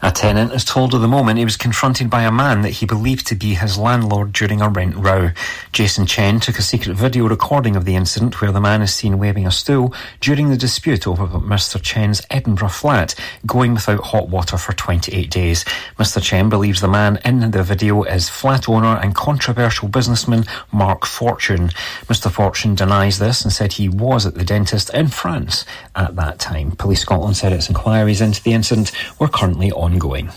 A 0.00 0.12
tenant 0.12 0.52
is 0.52 0.64
told 0.64 0.94
of 0.94 1.00
the 1.00 1.08
moment 1.08 1.38
he 1.38 1.44
was 1.44 1.56
confronted 1.56 2.08
by 2.08 2.22
a 2.22 2.30
man 2.30 2.62
that 2.62 2.70
he 2.70 2.86
believed 2.86 3.26
to 3.26 3.34
be 3.34 3.54
his 3.54 3.76
landlord 3.76 4.32
during 4.32 4.60
a 4.60 4.68
rent 4.68 4.94
row. 4.94 5.30
Jason 5.72 6.06
Chen 6.06 6.38
took 6.38 6.56
a 6.56 6.62
secret 6.62 6.96
video 6.96 7.26
recording 7.28 7.74
of 7.74 7.84
the 7.84 7.96
incident 7.96 8.40
where 8.40 8.52
the 8.52 8.60
man 8.60 8.80
is 8.80 8.94
seen 8.94 9.18
waving 9.18 9.44
a 9.44 9.50
stool 9.50 9.92
during 10.20 10.50
the 10.50 10.56
dispute 10.56 11.08
over 11.08 11.26
Mr. 11.26 11.82
Chen's 11.82 12.22
Edinburgh 12.30 12.68
flat 12.68 13.16
going 13.44 13.74
without 13.74 14.04
hot 14.04 14.28
water 14.28 14.56
for 14.56 14.72
28 14.72 15.30
days. 15.30 15.64
Mr. 15.98 16.22
Chen 16.22 16.48
believes 16.48 16.80
the 16.80 16.86
man 16.86 17.18
in 17.24 17.50
the 17.50 17.64
video 17.64 18.04
is 18.04 18.28
flat 18.28 18.68
owner 18.68 18.96
and 19.02 19.16
controversial 19.16 19.88
businessman 19.88 20.44
Mark 20.70 21.06
Fortune. 21.06 21.70
Mr. 22.06 22.30
Fortune 22.30 22.76
denies 22.76 23.18
this 23.18 23.42
and 23.42 23.52
said 23.52 23.72
he 23.72 23.88
was 23.88 24.26
at 24.26 24.34
the 24.36 24.44
dentist 24.44 24.94
in 24.94 25.08
France 25.08 25.64
at 25.96 26.14
that 26.14 26.38
time. 26.38 26.70
Police 26.70 27.00
Scotland 27.00 27.36
said 27.36 27.52
its 27.52 27.68
inquiries 27.68 28.20
into 28.20 28.40
the 28.44 28.52
incident 28.52 28.92
were 29.18 29.26
currently 29.26 29.72
ongoing. 29.88 30.28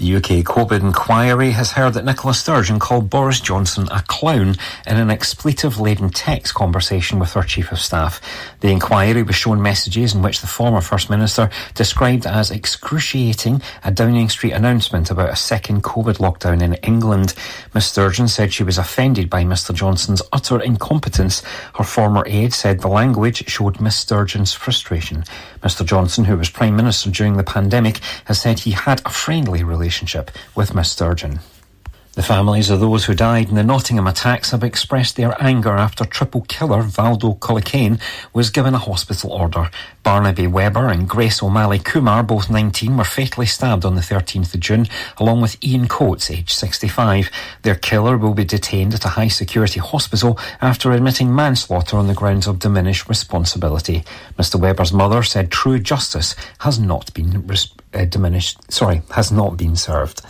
The 0.00 0.16
UK 0.16 0.46
COVID 0.46 0.80
inquiry 0.80 1.50
has 1.50 1.72
heard 1.72 1.92
that 1.92 2.06
Nicola 2.06 2.32
Sturgeon 2.32 2.78
called 2.78 3.10
Boris 3.10 3.38
Johnson 3.38 3.86
a 3.90 4.00
clown 4.00 4.54
in 4.86 4.96
an 4.96 5.10
expletive 5.10 5.78
laden 5.78 6.08
text 6.08 6.54
conversation 6.54 7.18
with 7.18 7.34
her 7.34 7.42
Chief 7.42 7.70
of 7.70 7.78
Staff. 7.78 8.18
The 8.60 8.70
inquiry 8.70 9.22
was 9.22 9.36
shown 9.36 9.60
messages 9.60 10.14
in 10.14 10.22
which 10.22 10.40
the 10.40 10.46
former 10.46 10.80
First 10.80 11.10
Minister 11.10 11.50
described 11.74 12.24
as 12.24 12.50
excruciating 12.50 13.60
a 13.84 13.90
Downing 13.90 14.30
Street 14.30 14.52
announcement 14.52 15.10
about 15.10 15.34
a 15.34 15.36
second 15.36 15.82
COVID 15.82 16.16
lockdown 16.16 16.62
in 16.62 16.74
England. 16.76 17.34
Ms 17.74 17.84
Sturgeon 17.84 18.28
said 18.28 18.54
she 18.54 18.64
was 18.64 18.78
offended 18.78 19.28
by 19.28 19.44
Mr 19.44 19.74
Johnson's 19.74 20.22
utter 20.32 20.62
incompetence. 20.62 21.42
Her 21.74 21.84
former 21.84 22.24
aide 22.26 22.54
said 22.54 22.80
the 22.80 22.88
language 22.88 23.46
showed 23.50 23.82
Ms 23.82 23.96
Sturgeon's 23.96 24.54
frustration. 24.54 25.24
Mr 25.62 25.84
Johnson, 25.84 26.24
who 26.24 26.38
was 26.38 26.48
Prime 26.48 26.74
Minister 26.74 27.10
during 27.10 27.36
the 27.36 27.44
pandemic, 27.44 27.98
has 28.24 28.40
said 28.40 28.60
he 28.60 28.70
had 28.70 29.02
a 29.04 29.10
friendly 29.10 29.62
relationship 29.62 29.89
with 30.54 30.74
Miss 30.74 30.90
Sturgeon. 30.90 31.40
The 32.14 32.22
families 32.24 32.70
of 32.70 32.80
those 32.80 33.04
who 33.04 33.14
died 33.14 33.50
in 33.50 33.54
the 33.54 33.62
Nottingham 33.62 34.08
attacks 34.08 34.50
have 34.50 34.64
expressed 34.64 35.14
their 35.14 35.40
anger 35.40 35.70
after 35.70 36.04
triple 36.04 36.40
killer 36.42 36.82
Valdo 36.82 37.38
Calocane 37.38 38.00
was 38.32 38.50
given 38.50 38.74
a 38.74 38.78
hospital 38.78 39.30
order. 39.30 39.70
Barnaby 40.02 40.48
Webber 40.48 40.88
and 40.88 41.08
Grace 41.08 41.40
O'Malley 41.40 41.78
Kumar, 41.78 42.24
both 42.24 42.50
19, 42.50 42.96
were 42.96 43.04
fatally 43.04 43.46
stabbed 43.46 43.84
on 43.84 43.94
the 43.94 44.00
13th 44.00 44.52
of 44.54 44.60
June, 44.60 44.88
along 45.18 45.40
with 45.40 45.62
Ian 45.64 45.86
Coates, 45.86 46.32
aged 46.32 46.50
65. 46.50 47.30
Their 47.62 47.76
killer 47.76 48.18
will 48.18 48.34
be 48.34 48.44
detained 48.44 48.92
at 48.92 49.04
a 49.04 49.10
high 49.10 49.28
security 49.28 49.78
hospital 49.78 50.36
after 50.60 50.90
admitting 50.90 51.32
manslaughter 51.32 51.96
on 51.96 52.08
the 52.08 52.14
grounds 52.14 52.48
of 52.48 52.58
diminished 52.58 53.08
responsibility. 53.08 54.02
Mr 54.36 54.58
Webber's 54.58 54.92
mother 54.92 55.22
said 55.22 55.52
true 55.52 55.78
justice 55.78 56.34
has 56.58 56.80
not 56.80 57.14
been 57.14 57.46
res- 57.46 57.72
uh, 57.94 58.04
diminished, 58.04 58.58
sorry, 58.72 59.02
has 59.12 59.30
not 59.30 59.56
been 59.56 59.76
served. 59.76 60.22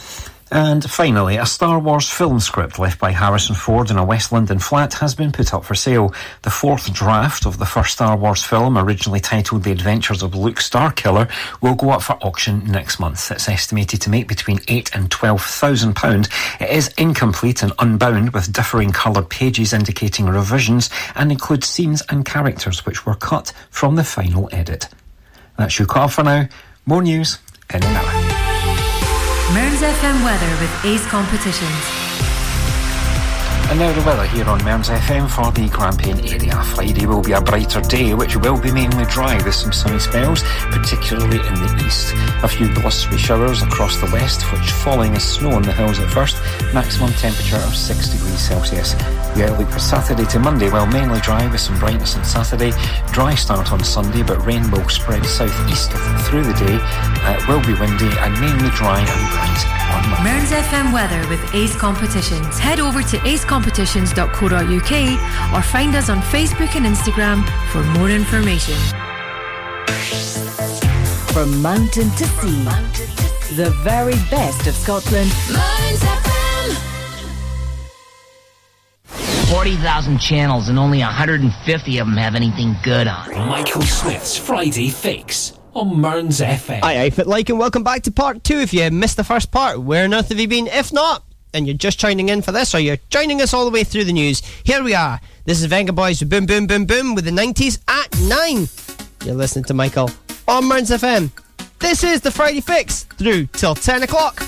And 0.52 0.88
finally, 0.90 1.36
a 1.36 1.46
Star 1.46 1.78
Wars 1.78 2.10
film 2.10 2.40
script 2.40 2.78
left 2.78 2.98
by 2.98 3.12
Harrison 3.12 3.54
Ford 3.54 3.88
in 3.88 3.96
a 3.96 4.04
West 4.04 4.32
London 4.32 4.58
flat 4.58 4.94
has 4.94 5.14
been 5.14 5.30
put 5.30 5.54
up 5.54 5.64
for 5.64 5.76
sale. 5.76 6.12
The 6.42 6.50
fourth 6.50 6.92
draft 6.92 7.46
of 7.46 7.58
the 7.58 7.66
first 7.66 7.92
Star 7.92 8.16
Wars 8.16 8.42
film, 8.42 8.76
originally 8.76 9.20
titled 9.20 9.62
The 9.62 9.70
Adventures 9.70 10.24
of 10.24 10.34
Luke 10.34 10.56
Starkiller, 10.56 11.30
will 11.60 11.76
go 11.76 11.90
up 11.90 12.02
for 12.02 12.14
auction 12.14 12.64
next 12.64 12.98
month. 12.98 13.30
It's 13.30 13.48
estimated 13.48 14.00
to 14.02 14.10
make 14.10 14.26
between 14.26 14.58
eight 14.66 14.90
and 14.92 15.08
twelve 15.08 15.42
thousand 15.42 15.94
pounds. 15.94 16.28
It 16.58 16.70
is 16.70 16.88
incomplete 16.98 17.62
and 17.62 17.72
unbound, 17.78 18.32
with 18.32 18.52
differing 18.52 18.90
coloured 18.90 19.30
pages 19.30 19.72
indicating 19.72 20.26
revisions, 20.26 20.90
and 21.14 21.30
includes 21.30 21.68
scenes 21.68 22.02
and 22.08 22.24
characters 22.24 22.84
which 22.84 23.06
were 23.06 23.14
cut 23.14 23.52
from 23.70 23.94
the 23.94 24.04
final 24.04 24.48
edit. 24.50 24.88
That's 25.56 25.78
your 25.78 25.86
call 25.86 26.08
for 26.08 26.24
now. 26.24 26.48
More 26.86 27.02
news 27.02 27.38
in 27.72 27.84
an 27.84 27.96
hour. 27.96 28.49
Mearns 29.54 29.80
FM 29.82 30.22
weather 30.22 30.46
with 30.60 30.84
Ace 30.84 31.04
Competitions. 31.06 32.19
And 33.70 33.78
now 33.78 33.92
the 33.92 34.02
weather 34.02 34.26
here 34.26 34.48
on 34.48 34.64
Mearns 34.64 34.88
FM 34.88 35.30
for 35.30 35.52
the 35.52 35.68
Grampian 35.68 36.18
area. 36.26 36.60
Friday 36.74 37.06
will 37.06 37.22
be 37.22 37.30
a 37.30 37.40
brighter 37.40 37.80
day, 37.80 38.14
which 38.14 38.34
will 38.34 38.60
be 38.60 38.72
mainly 38.72 39.04
dry 39.04 39.36
with 39.44 39.54
some 39.54 39.72
sunny 39.72 40.00
spells, 40.00 40.42
particularly 40.72 41.38
in 41.38 41.54
the 41.54 41.84
east. 41.86 42.12
A 42.42 42.48
few 42.48 42.66
blustery 42.74 43.16
showers 43.16 43.62
across 43.62 43.96
the 43.98 44.06
west, 44.06 44.42
which 44.52 44.72
falling 44.82 45.14
as 45.14 45.22
snow 45.22 45.52
on 45.52 45.62
the 45.62 45.72
hills 45.72 46.00
at 46.00 46.10
first. 46.10 46.34
Maximum 46.74 47.12
temperature 47.12 47.62
of 47.62 47.76
6 47.76 48.08
degrees 48.08 48.40
Celsius. 48.40 48.94
The 49.34 49.46
outlook 49.48 49.70
for 49.70 49.78
Saturday 49.78 50.24
to 50.24 50.40
Monday, 50.40 50.68
well, 50.68 50.86
mainly 50.86 51.20
dry 51.20 51.46
with 51.46 51.60
some 51.60 51.78
brightness 51.78 52.16
on 52.16 52.24
Saturday. 52.24 52.72
Dry 53.12 53.36
start 53.36 53.70
on 53.70 53.84
Sunday, 53.84 54.24
but 54.24 54.44
rain 54.44 54.68
will 54.72 54.88
spread 54.88 55.24
southeast 55.24 55.92
through 56.26 56.42
the 56.42 56.54
day. 56.54 56.78
Uh, 57.22 57.38
it 57.38 57.46
will 57.46 57.62
be 57.62 57.78
windy 57.78 58.10
and 58.18 58.34
mainly 58.40 58.70
dry 58.70 58.98
and 58.98 59.30
bright 59.30 59.62
on 59.94 60.10
Monday. 60.10 60.24
Mearns 60.24 60.50
FM 60.50 60.92
weather 60.92 61.22
with 61.28 61.54
Ace 61.54 61.76
Competitions. 61.76 62.58
Head 62.58 62.80
over 62.80 63.02
to 63.02 63.24
acecompetitions.co.uk 63.60 65.54
or 65.54 65.62
find 65.62 65.94
us 65.94 66.08
on 66.08 66.20
Facebook 66.22 66.74
and 66.76 66.86
Instagram 66.86 67.44
for 67.70 67.82
more 67.98 68.10
information. 68.10 68.74
From 71.32 71.60
mountain 71.62 72.10
to 72.10 72.24
sea, 72.24 72.64
the 73.54 73.70
very 73.82 74.14
best 74.30 74.66
of 74.66 74.74
Scotland. 74.74 75.30
40,000 79.48 80.18
channels 80.18 80.68
and 80.68 80.78
only 80.78 81.00
150 81.00 81.98
of 81.98 82.06
them 82.06 82.16
have 82.16 82.34
anything 82.36 82.76
good 82.82 83.08
on. 83.08 83.30
Michael 83.48 83.82
Smith's 83.82 84.36
Friday 84.36 84.88
Fix 84.90 85.58
on 85.74 86.00
Mearns 86.00 86.40
FM. 86.40 86.80
Aye, 86.82 87.02
aye, 87.02 87.10
fit 87.10 87.26
like, 87.26 87.48
and 87.48 87.58
welcome 87.58 87.82
back 87.82 88.02
to 88.02 88.12
part 88.12 88.44
two. 88.44 88.58
If 88.58 88.72
you 88.72 88.88
missed 88.90 89.16
the 89.16 89.24
first 89.24 89.50
part, 89.50 89.80
where 89.80 90.04
on 90.04 90.14
earth 90.14 90.28
have 90.28 90.38
you 90.38 90.48
been? 90.48 90.68
If 90.68 90.92
not, 90.92 91.24
and 91.52 91.66
you're 91.66 91.76
just 91.76 91.98
joining 91.98 92.28
in 92.28 92.42
for 92.42 92.52
this, 92.52 92.74
or 92.74 92.80
you're 92.80 92.98
joining 93.08 93.40
us 93.40 93.52
all 93.52 93.64
the 93.64 93.70
way 93.70 93.84
through 93.84 94.04
the 94.04 94.12
news, 94.12 94.42
here 94.64 94.82
we 94.82 94.94
are. 94.94 95.20
This 95.44 95.62
is 95.62 95.70
Vengaboys 95.70 96.20
with 96.20 96.30
Boom 96.30 96.46
Boom 96.46 96.66
Boom 96.66 96.84
Boom 96.84 97.14
with 97.14 97.24
the 97.24 97.30
90s 97.30 97.80
at 97.88 98.18
9. 98.20 98.68
You're 99.24 99.34
listening 99.34 99.64
to 99.64 99.74
Michael 99.74 100.10
on 100.48 100.66
Mearns 100.66 100.90
FM. 100.90 101.30
This 101.78 102.04
is 102.04 102.20
the 102.20 102.30
Friday 102.30 102.60
Fix 102.60 103.04
through 103.04 103.46
till 103.46 103.74
10 103.74 104.02
o'clock. 104.02 104.42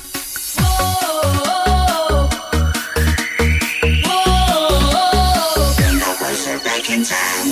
Back 6.64 6.90
in 6.90 7.04
time. 7.04 7.51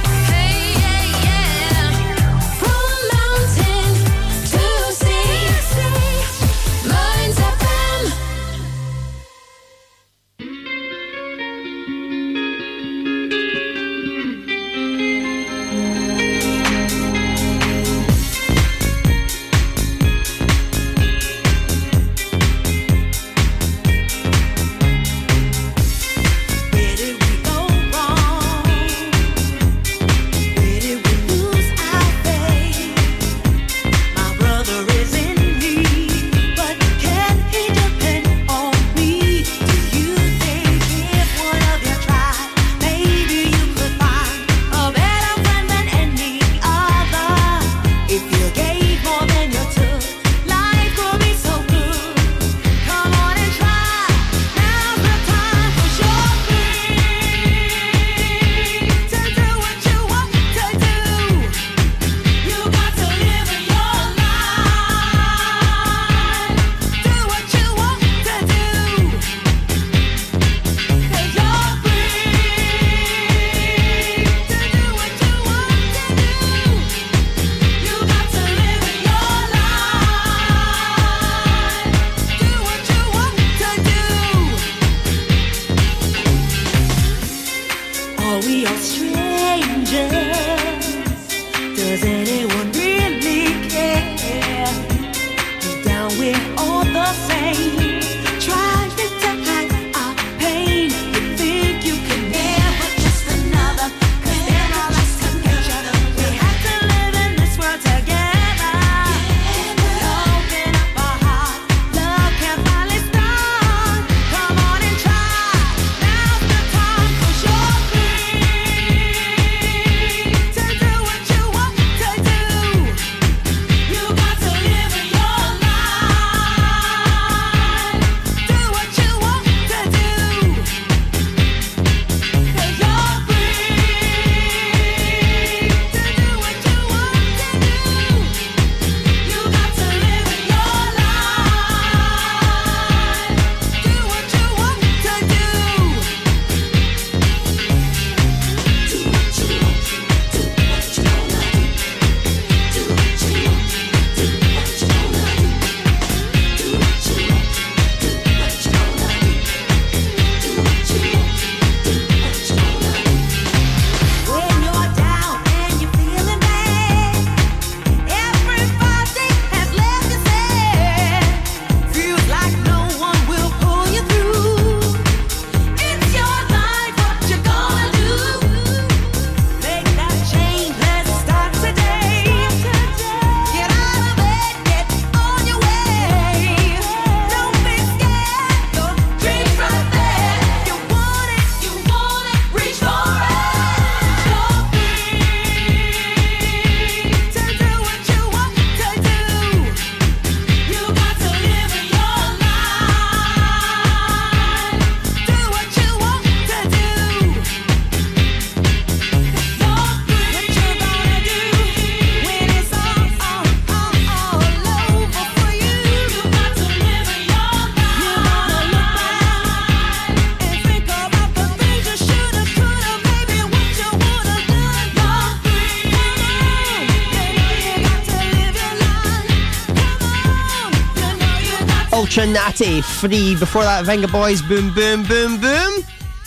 Fortunati, 232.11 232.83
free. 232.83 233.37
Before 233.37 233.63
that, 233.63 233.85
Vengaboys, 233.85 234.45
boom, 234.45 234.73
boom, 234.73 235.03
boom, 235.03 235.39
boom. 235.39 235.81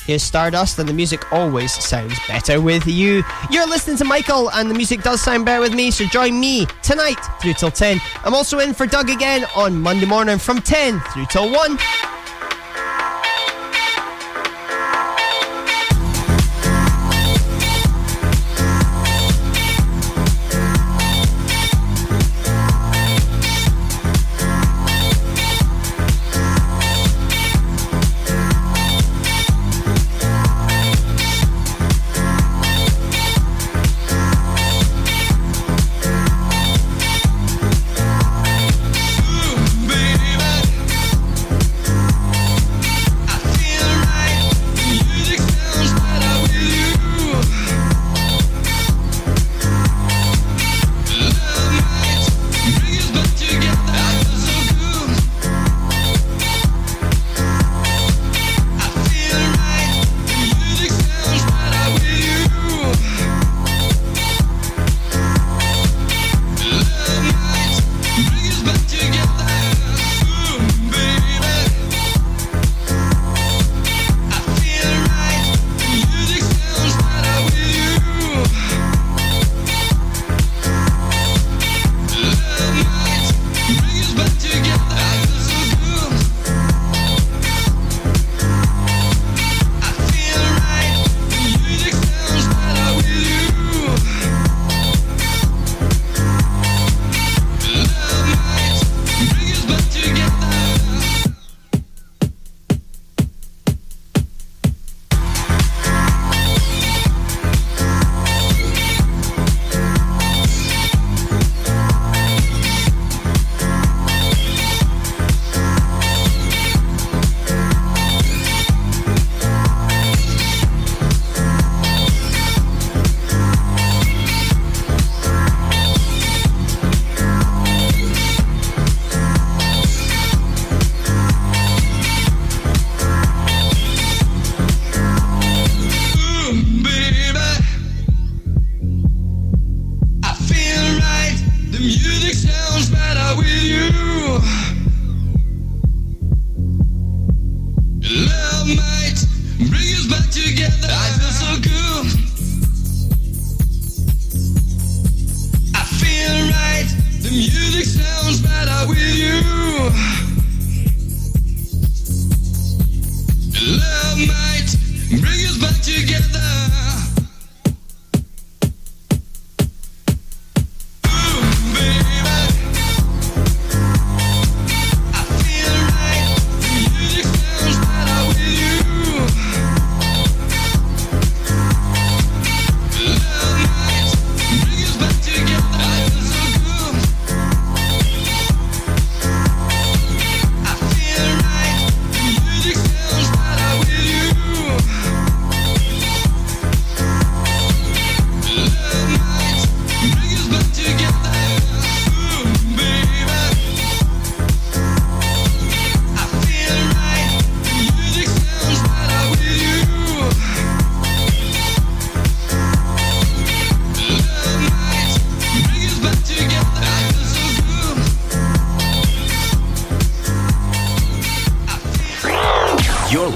Here's 0.07 0.23
Stardust, 0.23 0.79
and 0.79 0.89
the 0.89 0.95
music 0.95 1.31
always 1.31 1.75
sounds 1.75 2.19
better 2.27 2.59
with 2.59 2.87
you. 2.87 3.23
You're 3.51 3.67
listening 3.67 3.99
to 3.99 4.05
Michael, 4.07 4.51
and 4.53 4.71
the 4.71 4.75
music 4.75 5.03
does 5.03 5.21
sound 5.21 5.45
better 5.45 5.61
with 5.61 5.75
me, 5.75 5.91
so 5.91 6.07
join 6.07 6.41
me 6.41 6.65
tonight 6.83 7.21
through 7.39 7.53
till 7.55 7.71
10. 7.71 8.01
I'm 8.25 8.33
also 8.33 8.61
in 8.61 8.73
for 8.73 8.87
Doug 8.87 9.11
again 9.11 9.45
on 9.55 9.79
Monday 9.79 10.07
morning 10.07 10.39
from 10.39 10.63
10 10.63 11.01
through 11.13 11.27
till 11.27 11.53
1. 11.53 11.79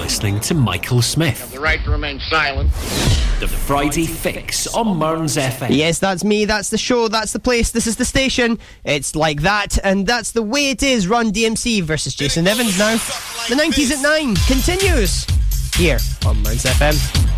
To 0.09 0.55
Michael 0.55 1.03
Smith. 1.03 1.53
The 1.53 1.61
right 1.61 1.85
to 1.85 1.91
remain 1.91 2.19
silent. 2.19 2.73
The 3.41 3.47
Friday 3.47 4.07
Fix 4.07 4.67
on 4.67 4.97
Mearns 4.97 5.37
FM. 5.37 5.69
Yes, 5.71 5.99
that's 5.99 6.25
me, 6.25 6.47
that's 6.47 6.71
the 6.71 6.79
show, 6.79 7.09
that's 7.09 7.35
the 7.35 7.39
place, 7.39 7.73
this 7.73 7.87
is 7.87 7.97
the 7.97 8.07
station. 8.07 8.59
It's 8.85 9.15
like 9.15 9.43
that, 9.43 9.79
and 9.85 10.07
that's 10.07 10.33
the 10.33 10.43
way 10.43 10.71
it 10.71 10.83
is. 10.83 11.07
Run 11.09 11.31
DMC 11.31 11.83
versus 11.83 12.15
Jason 12.15 12.45
Nevins 12.45 12.79
now. 12.79 12.95
The 12.95 13.55
90s 13.55 13.93
at 13.93 14.03
9 14.03 14.35
continues 14.47 15.27
here 15.77 15.99
on 16.27 16.43
Mearns 16.43 16.65
FM. 16.65 17.38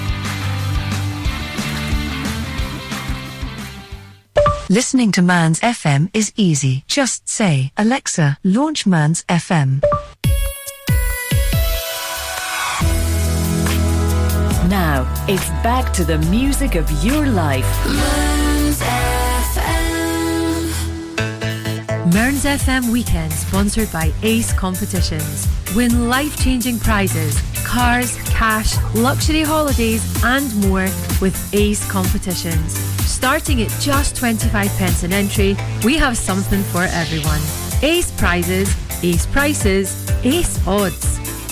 Listening 4.71 5.11
to 5.11 5.21
Mearns 5.21 5.59
FM 5.59 6.09
is 6.13 6.31
easy. 6.37 6.85
Just 6.87 7.27
say, 7.27 7.73
Alexa, 7.75 8.37
launch 8.45 8.85
Mearns 8.85 9.21
FM. 9.27 9.81
Now, 14.69 15.13
it's 15.27 15.49
back 15.61 15.91
to 15.91 16.05
the 16.05 16.19
music 16.29 16.75
of 16.75 16.89
your 17.03 17.27
life. 17.27 18.30
Mearns 22.13 22.43
FM 22.43 22.91
Weekend, 22.91 23.31
sponsored 23.31 23.89
by 23.93 24.11
Ace 24.21 24.51
Competitions. 24.51 25.47
Win 25.75 26.09
life 26.09 26.35
changing 26.43 26.77
prizes, 26.79 27.39
cars, 27.63 28.17
cash, 28.25 28.75
luxury 28.95 29.43
holidays, 29.43 30.03
and 30.25 30.53
more 30.67 30.89
with 31.21 31.37
Ace 31.53 31.89
Competitions. 31.89 32.73
Starting 33.05 33.61
at 33.61 33.69
just 33.79 34.17
25 34.17 34.67
pence 34.77 35.03
an 35.03 35.13
entry, 35.13 35.55
we 35.85 35.95
have 35.95 36.17
something 36.17 36.63
for 36.63 36.83
everyone. 36.83 37.39
Ace 37.81 38.11
prizes, 38.11 38.75
ace 39.03 39.25
prices, 39.27 40.09
ace 40.25 40.67
odds. 40.67 41.19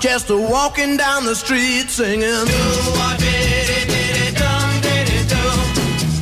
just 0.00 0.30
a 0.30 0.36
walking 0.36 0.96
down 0.96 1.24
the 1.24 1.34
street 1.34 1.88
singing. 1.90 2.46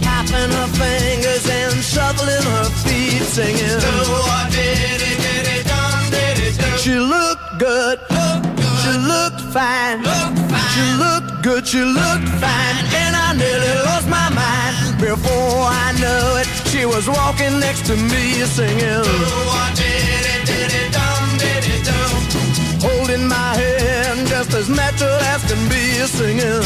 Tapping 0.00 0.50
her 0.58 0.68
fingers 0.80 1.48
and 1.48 1.82
shuffling 1.82 2.44
her 2.54 2.64
feet 2.84 3.22
singing. 3.22 3.80
She 6.78 6.94
looked 6.98 7.58
good. 7.58 7.98
She 8.82 8.92
looked 8.98 9.40
fine. 9.52 10.02
She 10.74 10.84
looked 11.04 11.42
good. 11.42 11.66
She 11.66 11.78
looked 11.78 12.28
fine. 12.42 12.76
And 13.02 13.14
I 13.14 13.34
nearly 13.36 13.74
lost 13.86 14.08
my 14.08 14.28
mind. 14.30 15.00
Before 15.00 15.66
I 15.84 15.92
knew 16.00 16.40
it, 16.40 16.48
she 16.68 16.84
was 16.86 17.08
walking 17.08 17.60
next 17.60 17.86
to 17.86 17.96
me 17.96 18.42
singing. 18.46 20.11
Holding 22.82 23.28
my 23.28 23.54
hand 23.54 24.26
just 24.26 24.52
as 24.54 24.68
natural 24.68 25.18
as 25.32 25.44
can 25.48 25.68
be 25.68 25.84
singing. 26.16 26.62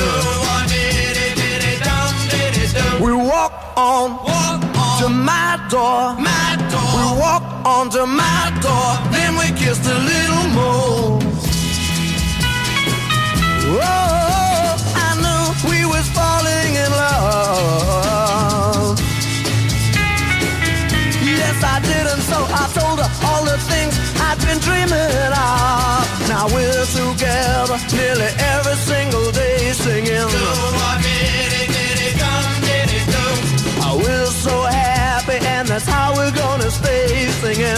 We 3.04 3.12
walk 3.12 3.52
on, 3.76 4.16
walk 4.24 4.60
to 5.00 5.08
my 5.10 5.58
door. 5.68 6.14
my 6.16 6.56
door. 6.72 6.90
We 6.96 7.04
walk 7.20 7.42
on 7.66 7.90
to 7.90 8.06
my 8.06 8.50
door. 8.64 8.96
Then 9.12 9.36
we 9.36 9.52
kissed 9.60 9.84
a 9.84 9.98
little 10.12 10.48
more. 10.56 11.20
Oh, 13.68 14.76
I 15.06 15.08
knew 15.22 15.44
we 15.70 15.84
was 15.84 16.08
falling 16.16 16.72
in 16.84 16.90
love. 17.02 18.96
Yes, 21.22 21.56
I 21.62 21.80
did, 21.80 22.06
and 22.12 22.22
so 22.22 22.38
I 22.62 22.64
told 22.72 23.00
her 23.04 23.10
all 23.28 23.44
the 23.44 23.58
things 23.68 23.94
I'd 24.18 24.35
been 24.56 24.62
dreaming 24.64 25.32
of. 25.32 26.28
Now 26.28 26.46
we're 26.52 26.86
together 26.86 27.78
nearly 27.92 28.30
every 28.38 28.76
single 28.76 29.30
day 29.32 29.72
singing. 29.72 30.28
Oh, 33.82 34.00
we're 34.02 34.26
so 34.26 34.62
happy, 34.62 35.44
and 35.46 35.68
that's 35.68 35.86
how 35.86 36.14
we're 36.14 36.32
gonna 36.32 36.70
stay 36.70 37.26
singing. 37.40 37.76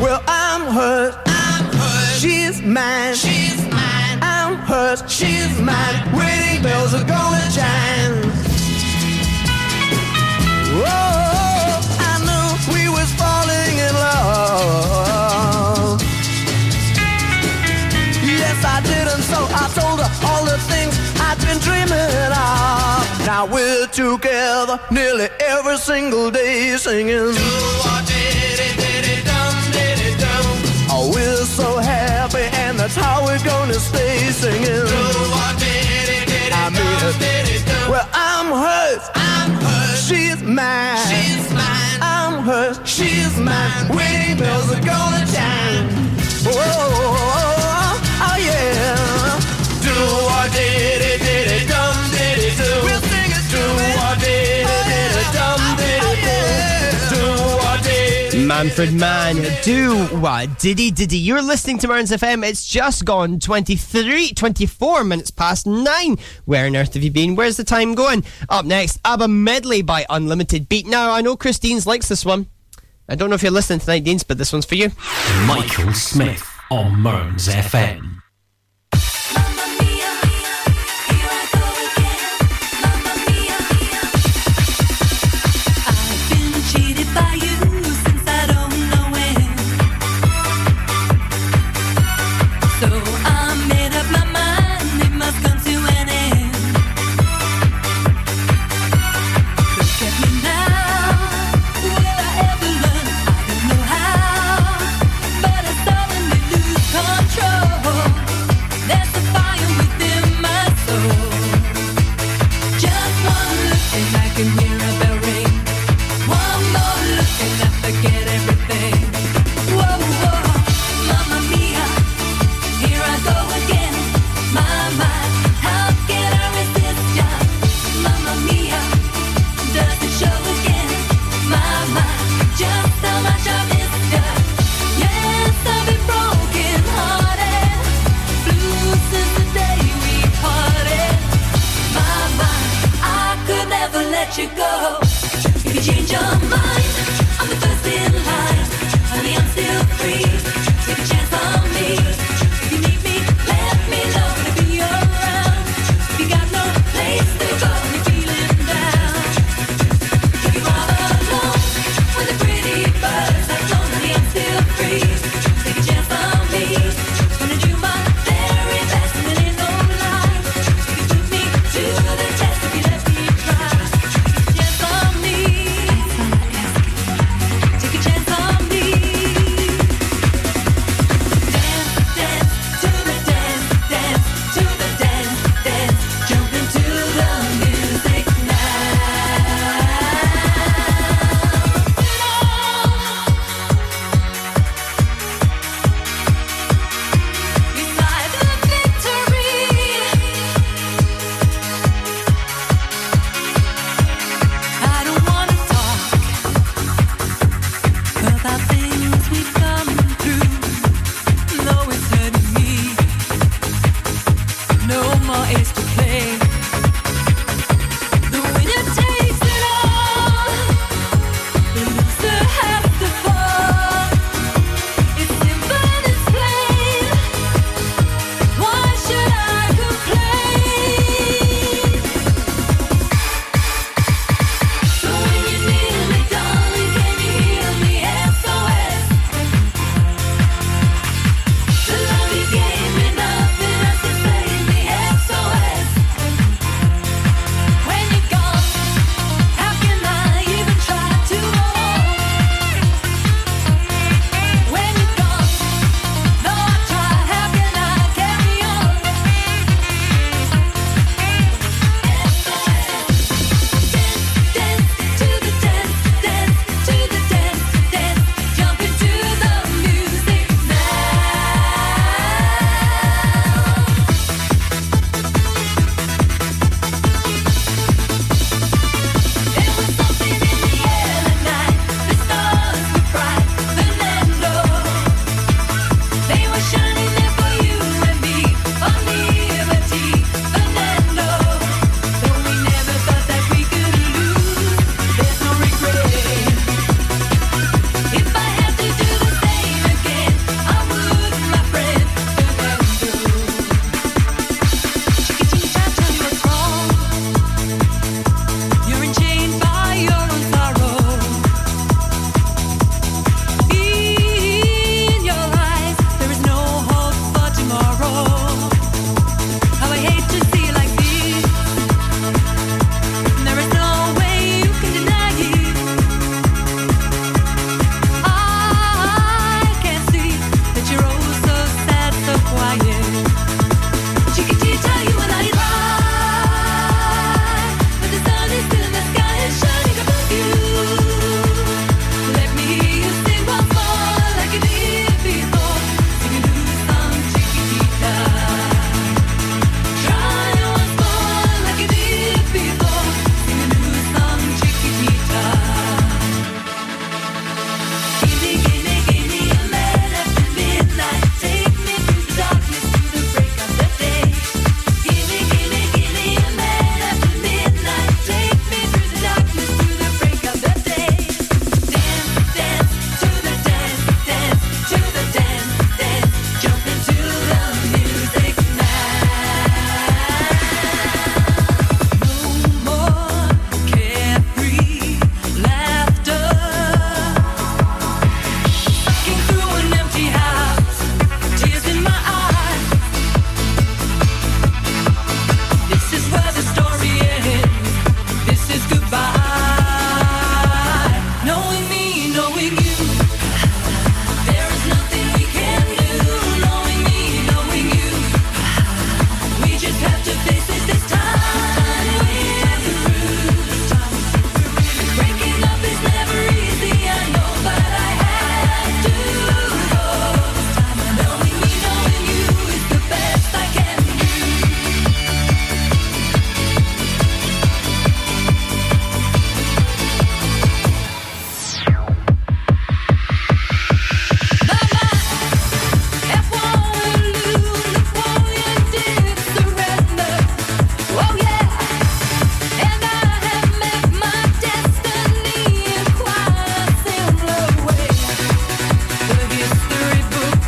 Well, 0.00 0.22
I'm 0.26 0.62
hers. 0.72 1.14
She's 2.20 2.62
mine. 2.62 3.14
She's 3.14 3.60
mine. 3.70 4.18
I'm 4.22 4.56
hers. 4.56 5.02
She's 5.08 5.58
mine. 5.60 6.12
Wedding 6.14 6.62
bells 6.62 6.94
are 6.94 7.04
gonna 7.04 7.50
I'd 21.38 21.46
been 21.46 21.58
dreaming 21.60 22.32
of. 22.32 23.26
Now 23.26 23.46
we're 23.46 23.86
together 23.88 24.80
nearly 24.90 25.28
every 25.40 25.76
single 25.76 26.30
day 26.30 26.76
singing. 26.76 27.34
Oh, 30.88 31.10
we're 31.12 31.44
so 31.44 31.78
happy, 31.78 32.48
and 32.56 32.78
that's 32.78 32.96
how 32.96 33.24
we're 33.24 33.42
gonna 33.44 33.74
stay 33.74 34.18
singing. 34.30 34.86
I 36.52 36.70
mean. 36.70 37.90
Well, 37.90 38.08
I'm 38.12 38.46
hers. 38.46 39.10
I'm 39.14 39.50
hers. 39.50 40.08
She's 40.08 40.42
mine. 40.42 40.98
She's 41.08 41.52
mine. 41.52 41.98
I'm 42.00 42.44
cause 42.46 42.80
she's 42.84 43.36
mine. 43.38 43.88
Wedding 43.88 44.38
bells 44.38 44.70
are 44.70 44.80
gonna 44.80 45.26
chime. 45.34 45.86
Oh, 46.46 46.54
oh, 46.54 46.94
oh, 46.96 47.26
oh, 47.36 48.26
oh 48.26 48.36
yeah. 48.48 49.36
Do 49.84 49.94
did 50.42 50.50
did 50.56 51.00
it, 51.10 51.15
Manfred 58.46 58.92
Mann, 58.92 59.36
do 59.64 60.06
what? 60.18 60.60
Diddy 60.60 60.92
Diddy. 60.92 61.18
You're 61.18 61.42
listening 61.42 61.78
to 61.78 61.88
Mearns 61.88 62.12
FM. 62.12 62.48
It's 62.48 62.64
just 62.64 63.04
gone 63.04 63.40
23, 63.40 64.34
24 64.34 65.02
minutes 65.02 65.32
past 65.32 65.66
nine. 65.66 66.16
Where 66.44 66.66
on 66.66 66.76
earth 66.76 66.94
have 66.94 67.02
you 67.02 67.10
been? 67.10 67.34
Where's 67.34 67.56
the 67.56 67.64
time 67.64 67.96
going? 67.96 68.24
Up 68.48 68.64
next, 68.64 69.00
ABBA 69.04 69.26
Medley 69.26 69.82
by 69.82 70.06
Unlimited 70.08 70.68
Beat. 70.68 70.86
Now, 70.86 71.10
I 71.10 71.22
know 71.22 71.36
Christine's 71.36 71.88
likes 71.88 72.08
this 72.08 72.24
one. 72.24 72.46
I 73.08 73.16
don't 73.16 73.30
know 73.30 73.34
if 73.34 73.42
you're 73.42 73.50
listening 73.50 73.80
tonight, 73.80 74.04
Deans, 74.04 74.22
but 74.22 74.38
this 74.38 74.52
one's 74.52 74.64
for 74.64 74.76
you. 74.76 74.90
Michael 75.46 75.92
Smith 75.92 76.48
on 76.70 77.00
Mearns 77.00 77.48
FM. 77.48 78.15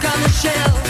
on 0.09 0.22
the 0.22 0.28
shelf. 0.28 0.88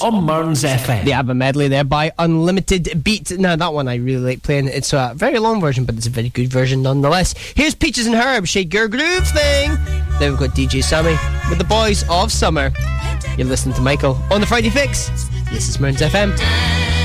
On 0.00 0.24
Mearns 0.24 0.62
FM. 0.62 1.04
The 1.04 1.12
ABBA 1.12 1.34
medley 1.34 1.68
there 1.68 1.84
by 1.84 2.12
Unlimited 2.18 3.02
Beat. 3.02 3.36
Now, 3.38 3.56
that 3.56 3.72
one 3.72 3.88
I 3.88 3.96
really 3.96 4.22
like 4.22 4.42
playing. 4.42 4.68
It's 4.68 4.92
a 4.92 5.12
very 5.16 5.38
long 5.38 5.60
version, 5.60 5.84
but 5.84 5.96
it's 5.96 6.06
a 6.06 6.10
very 6.10 6.28
good 6.28 6.48
version 6.48 6.82
nonetheless. 6.82 7.34
Here's 7.54 7.74
Peaches 7.74 8.06
and 8.06 8.14
Herb, 8.14 8.46
Shake 8.46 8.72
Your 8.72 8.88
Groove 8.88 9.26
Thing. 9.28 9.76
Then 10.18 10.30
we've 10.30 10.38
got 10.38 10.50
DJ 10.50 10.84
Sammy 10.84 11.16
with 11.48 11.58
the 11.58 11.64
Boys 11.64 12.04
of 12.08 12.30
Summer. 12.30 12.70
You're 13.36 13.46
listening 13.46 13.74
to 13.76 13.82
Michael 13.82 14.18
on 14.30 14.40
the 14.40 14.46
Friday 14.46 14.70
Fix. 14.70 15.08
This 15.50 15.68
is 15.68 15.80
Mearns 15.80 16.00
FM. 16.00 16.97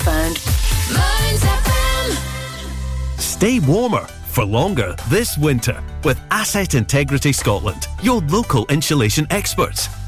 Found 0.00 0.40
Mearns 0.92 1.42
FM. 1.42 3.20
Stay 3.20 3.60
warmer 3.60 4.06
for 4.28 4.44
longer 4.44 4.96
this 5.08 5.36
winter 5.36 5.82
with 6.04 6.20
Asset 6.30 6.74
Integrity 6.74 7.32
Scotland, 7.32 7.86
your 8.02 8.20
local 8.22 8.66
insulation 8.66 9.26
experts. 9.30 9.88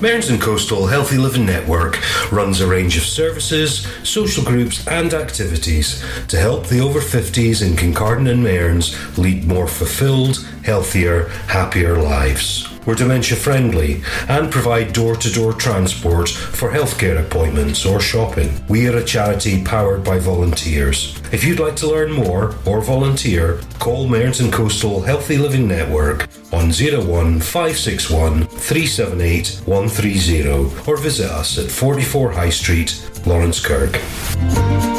Mearns 0.00 0.30
and 0.30 0.40
Coastal 0.40 0.86
Healthy 0.86 1.18
Living 1.18 1.44
Network 1.44 1.98
runs 2.30 2.60
a 2.60 2.68
range 2.68 2.96
of 2.96 3.02
services, 3.02 3.84
social 4.04 4.44
groups, 4.44 4.86
and 4.86 5.12
activities 5.12 6.04
to 6.28 6.38
help 6.38 6.68
the 6.68 6.78
over 6.78 7.00
50s 7.00 7.66
in 7.66 7.74
Kincardine 7.74 8.30
and 8.30 8.44
Mearns 8.44 8.94
lead 9.18 9.44
more 9.48 9.66
fulfilled, 9.66 10.46
healthier, 10.62 11.28
happier 11.48 12.00
lives. 12.00 12.77
We're 12.88 12.94
dementia 12.94 13.36
friendly 13.36 14.02
and 14.30 14.50
provide 14.50 14.94
door 14.94 15.14
to 15.14 15.30
door 15.30 15.52
transport 15.52 16.30
for 16.30 16.70
healthcare 16.70 17.20
appointments 17.22 17.84
or 17.84 18.00
shopping. 18.00 18.50
We 18.66 18.88
are 18.88 18.96
a 18.96 19.04
charity 19.04 19.62
powered 19.62 20.02
by 20.02 20.18
volunteers. 20.18 21.20
If 21.30 21.44
you'd 21.44 21.60
like 21.60 21.76
to 21.76 21.86
learn 21.86 22.10
more 22.10 22.54
or 22.64 22.80
volunteer, 22.80 23.60
call 23.78 24.08
Mearns 24.08 24.40
and 24.40 24.50
Coastal 24.50 25.02
Healthy 25.02 25.36
Living 25.36 25.68
Network 25.68 26.30
on 26.50 26.70
01561 26.70 28.46
378 28.46 29.60
130 29.66 30.90
or 30.90 30.96
visit 30.96 31.30
us 31.30 31.58
at 31.58 31.70
44 31.70 32.32
High 32.32 32.48
Street, 32.48 32.88
Laurencekirk. 33.26 34.97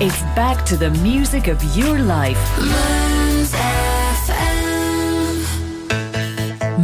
It's 0.00 0.22
back 0.36 0.64
to 0.64 0.76
the 0.76 0.90
music 1.02 1.48
of 1.48 1.60
your 1.76 1.98
life. 1.98 2.38
Mearns 2.58 3.52
FM. 3.52 4.46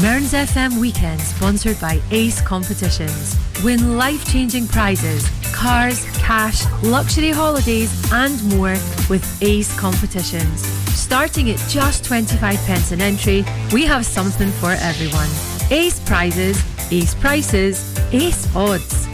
Mearns 0.03 0.33
FM 0.33 0.81
Weekend, 0.81 1.21
sponsored 1.21 1.81
by 1.81 2.01
Ace 2.11 2.41
Competitions. 2.41 3.37
Win 3.63 3.97
life 3.97 4.25
changing 4.33 4.67
prizes, 4.67 5.31
cars, 5.55 6.05
cash, 6.19 6.65
luxury 6.83 7.31
holidays, 7.31 7.93
and 8.13 8.43
more 8.57 8.77
with 9.09 9.25
Ace 9.43 9.79
Competitions. 9.79 10.63
Starting 10.93 11.51
at 11.51 11.59
just 11.69 12.05
25 12.05 12.59
pence 12.67 12.91
an 12.91 13.01
entry, 13.01 13.45
we 13.73 13.85
have 13.85 14.05
something 14.05 14.51
for 14.51 14.73
everyone. 14.73 15.29
Ace 15.71 16.01
prizes, 16.01 16.61
ace 16.91 17.15
prices, 17.15 17.97
ace 18.13 18.49
odds. 18.57 19.14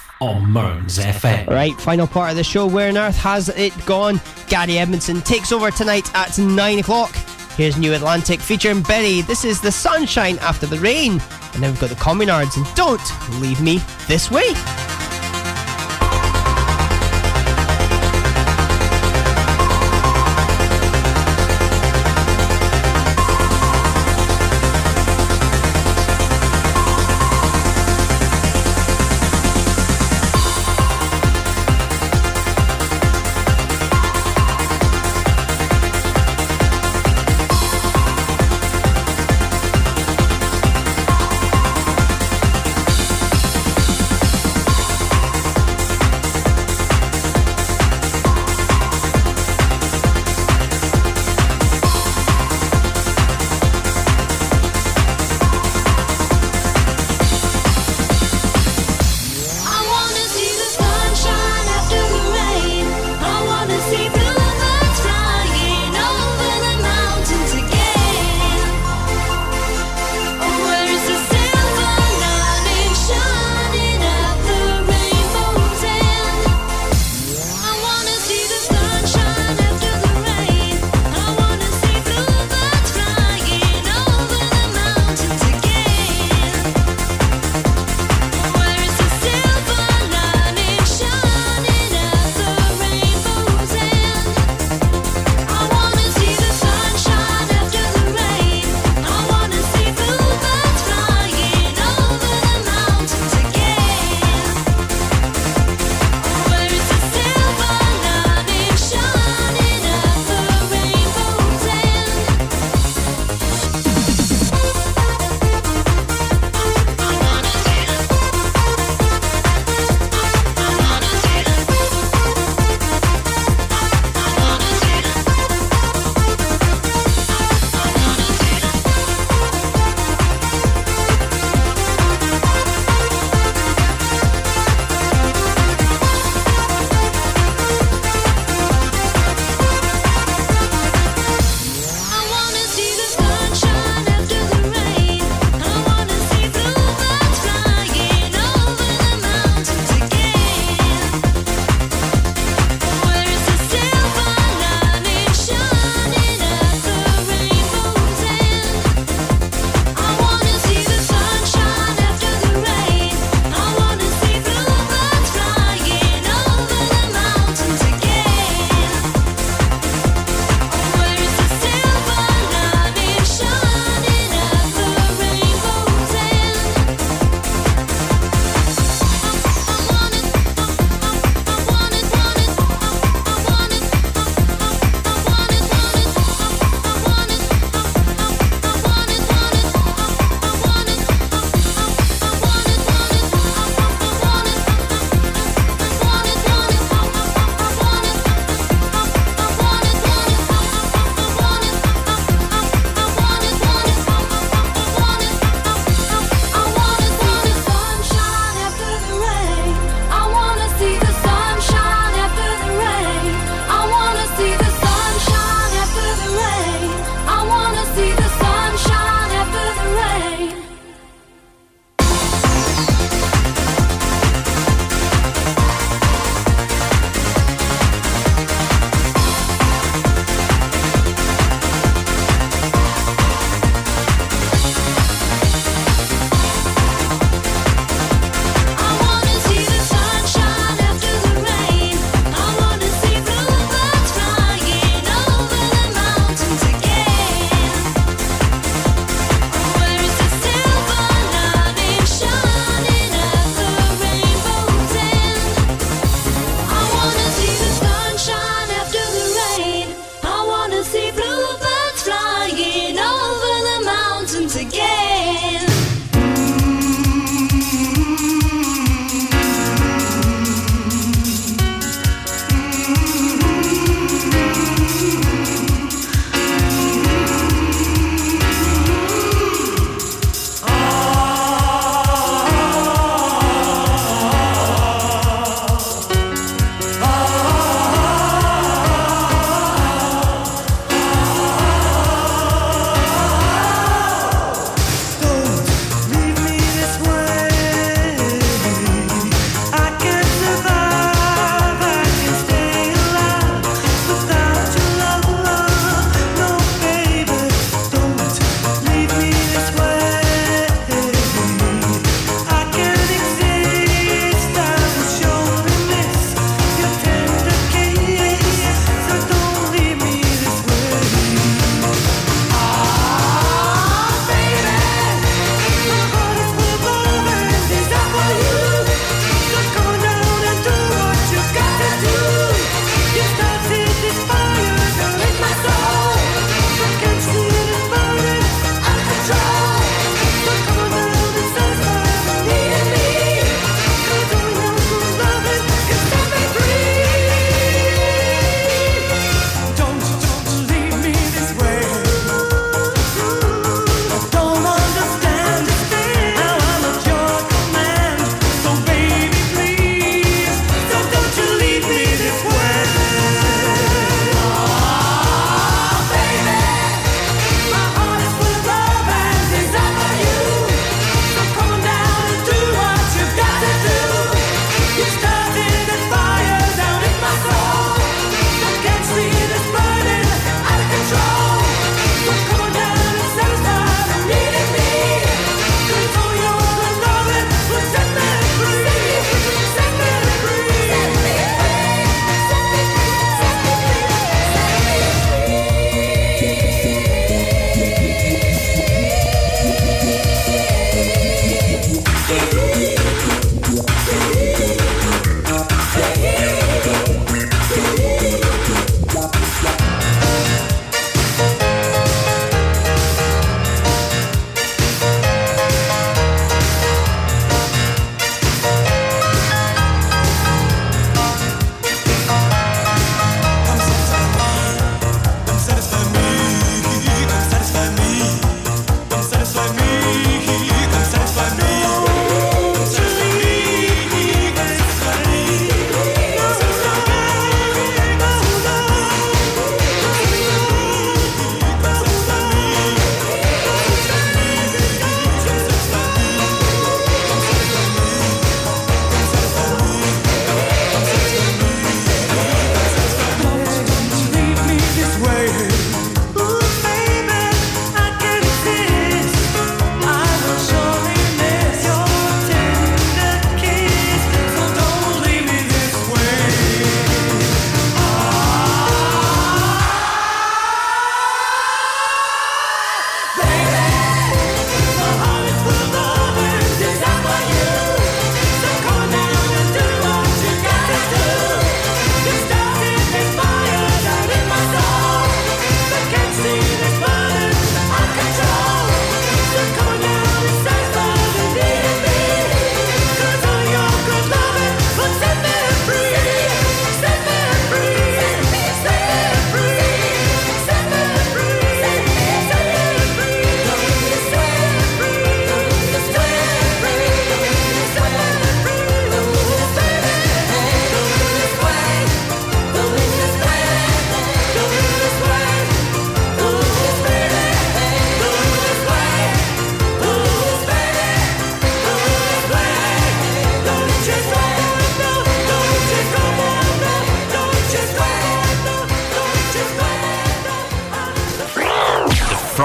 on 0.21 0.49
Mearns 0.49 0.99
FM. 0.99 1.47
Right, 1.47 1.73
final 1.81 2.07
part 2.07 2.29
of 2.29 2.37
the 2.37 2.43
show. 2.43 2.67
Where 2.67 2.89
on 2.89 2.97
earth 2.97 3.17
has 3.17 3.49
it 3.49 3.73
gone? 3.85 4.21
Gary 4.47 4.77
Edmondson 4.77 5.21
takes 5.21 5.51
over 5.51 5.71
tonight 5.71 6.09
at 6.15 6.37
9 6.37 6.79
o'clock. 6.79 7.13
Here's 7.57 7.77
New 7.77 7.93
Atlantic 7.93 8.39
featuring 8.39 8.81
Berri. 8.81 9.21
This 9.23 9.43
is 9.43 9.59
the 9.59 9.71
sunshine 9.71 10.37
after 10.39 10.65
the 10.67 10.79
rain. 10.79 11.13
And 11.53 11.63
then 11.63 11.71
we've 11.71 11.81
got 11.81 11.89
the 11.89 11.95
Communards 11.95 12.55
and 12.55 12.75
Don't 12.75 13.41
Leave 13.41 13.61
Me 13.61 13.79
This 14.07 14.31
Way. 14.31 14.53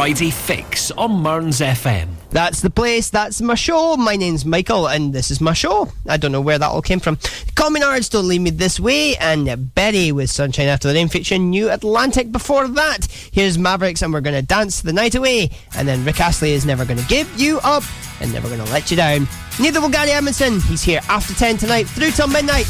Friday 0.06 0.30
Fix 0.30 0.92
on 0.92 1.20
Mearns 1.20 1.58
FM. 1.58 2.06
That's 2.30 2.60
the 2.60 2.70
place, 2.70 3.10
that's 3.10 3.40
my 3.40 3.56
show. 3.56 3.96
My 3.96 4.14
name's 4.14 4.44
Michael, 4.44 4.86
and 4.86 5.12
this 5.12 5.32
is 5.32 5.40
my 5.40 5.52
show. 5.52 5.90
I 6.08 6.16
don't 6.16 6.30
know 6.30 6.40
where 6.40 6.60
that 6.60 6.70
all 6.70 6.80
came 6.80 7.00
from. 7.00 7.16
Communards 7.56 8.08
Don't 8.08 8.28
Leave 8.28 8.40
Me 8.40 8.50
This 8.50 8.78
Way, 8.78 9.16
and 9.16 9.74
Berri 9.74 10.12
with 10.12 10.30
Sunshine 10.30 10.68
After 10.68 10.86
the 10.86 10.94
Rain 10.94 11.08
featuring 11.08 11.50
New 11.50 11.68
Atlantic 11.70 12.30
before 12.30 12.68
that. 12.68 13.06
Here's 13.32 13.58
Mavericks, 13.58 14.00
and 14.00 14.12
we're 14.12 14.20
going 14.20 14.40
to 14.40 14.46
dance 14.46 14.80
the 14.80 14.92
night 14.92 15.16
away. 15.16 15.50
And 15.74 15.88
then 15.88 16.04
Rick 16.04 16.20
Astley 16.20 16.52
is 16.52 16.64
never 16.64 16.84
going 16.84 17.00
to 17.00 17.06
give 17.08 17.28
you 17.36 17.58
up 17.64 17.82
and 18.20 18.32
never 18.32 18.46
going 18.46 18.64
to 18.64 18.72
let 18.72 18.92
you 18.92 18.96
down. 18.96 19.26
Neither 19.58 19.80
will 19.80 19.88
Gary 19.88 20.12
Edmondson. 20.12 20.60
He's 20.60 20.84
here 20.84 21.00
after 21.08 21.34
10 21.34 21.56
tonight 21.56 21.88
through 21.88 22.12
till 22.12 22.28
midnight. 22.28 22.66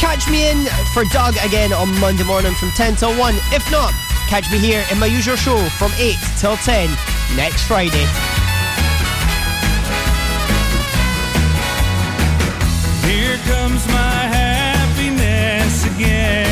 Catch 0.00 0.28
me 0.28 0.50
in 0.50 0.66
for 0.92 1.04
Doug 1.14 1.32
again 1.46 1.72
on 1.72 1.98
Monday 1.98 2.24
morning 2.24 2.52
from 2.56 2.68
10 2.72 2.96
till 2.96 3.18
1. 3.18 3.36
If 3.52 3.64
not, 3.72 3.94
catch 4.32 4.50
me 4.50 4.56
here 4.58 4.82
in 4.90 4.98
my 4.98 5.04
usual 5.04 5.36
show 5.36 5.58
from 5.76 5.92
8 5.98 6.16
till 6.38 6.56
10 6.56 6.88
next 7.36 7.64
Friday. 7.64 8.06
Here 13.06 13.36
comes 13.44 13.86
my 13.88 14.32
happiness 14.32 15.84
again. 15.94 16.51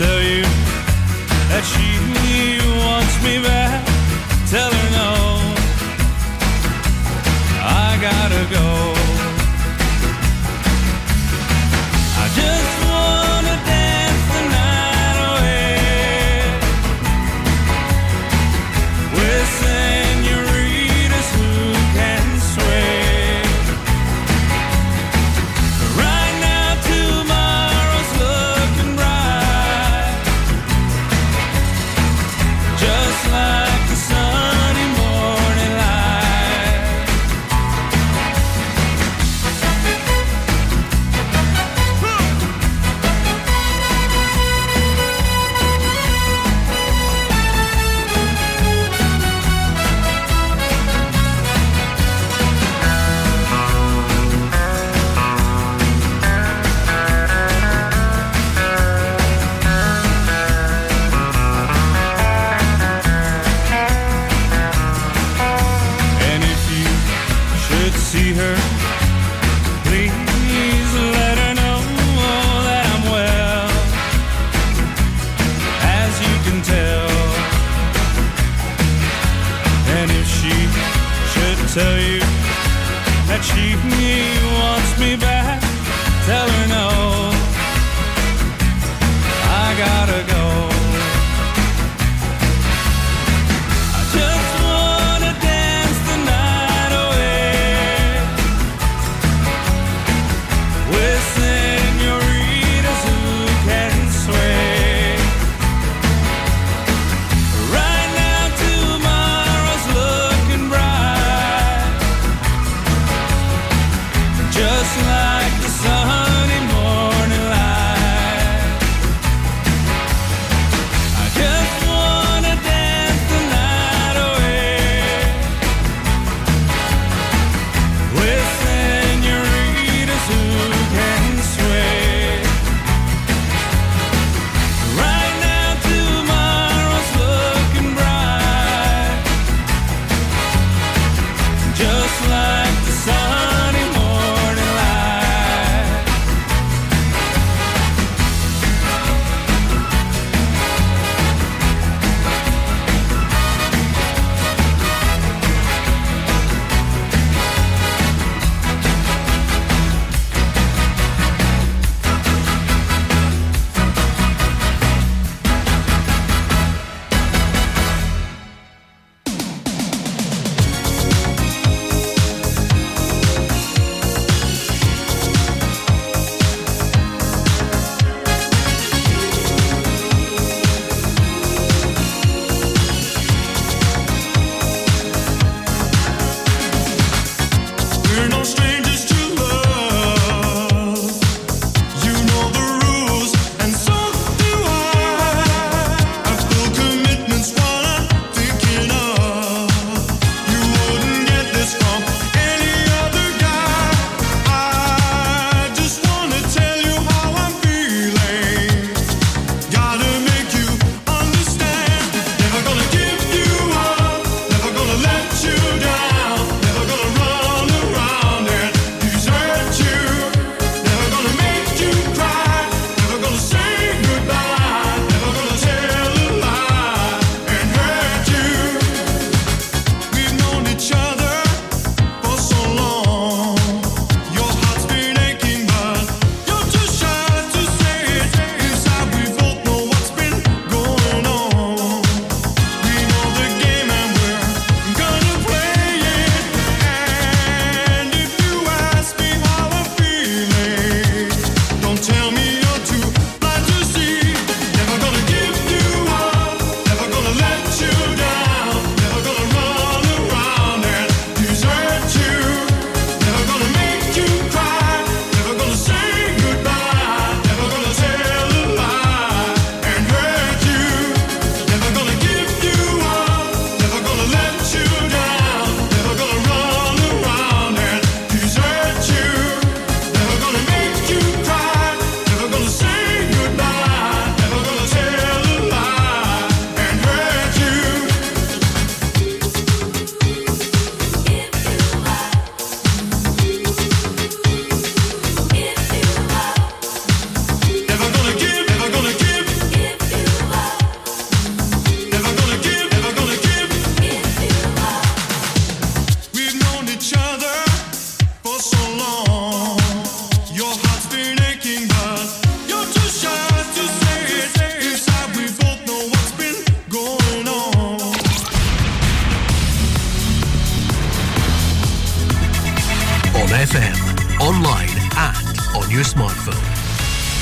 Tell 0.00 0.22
you 0.22 0.42
that 1.50 1.62
she 1.62 1.86
wants 2.86 3.22
me 3.22 3.36
back, 3.42 3.84
tell 4.48 4.70
her 4.72 4.88
no. 4.96 5.12
I 7.60 7.98
gotta 8.00 8.42
go. 8.50 8.99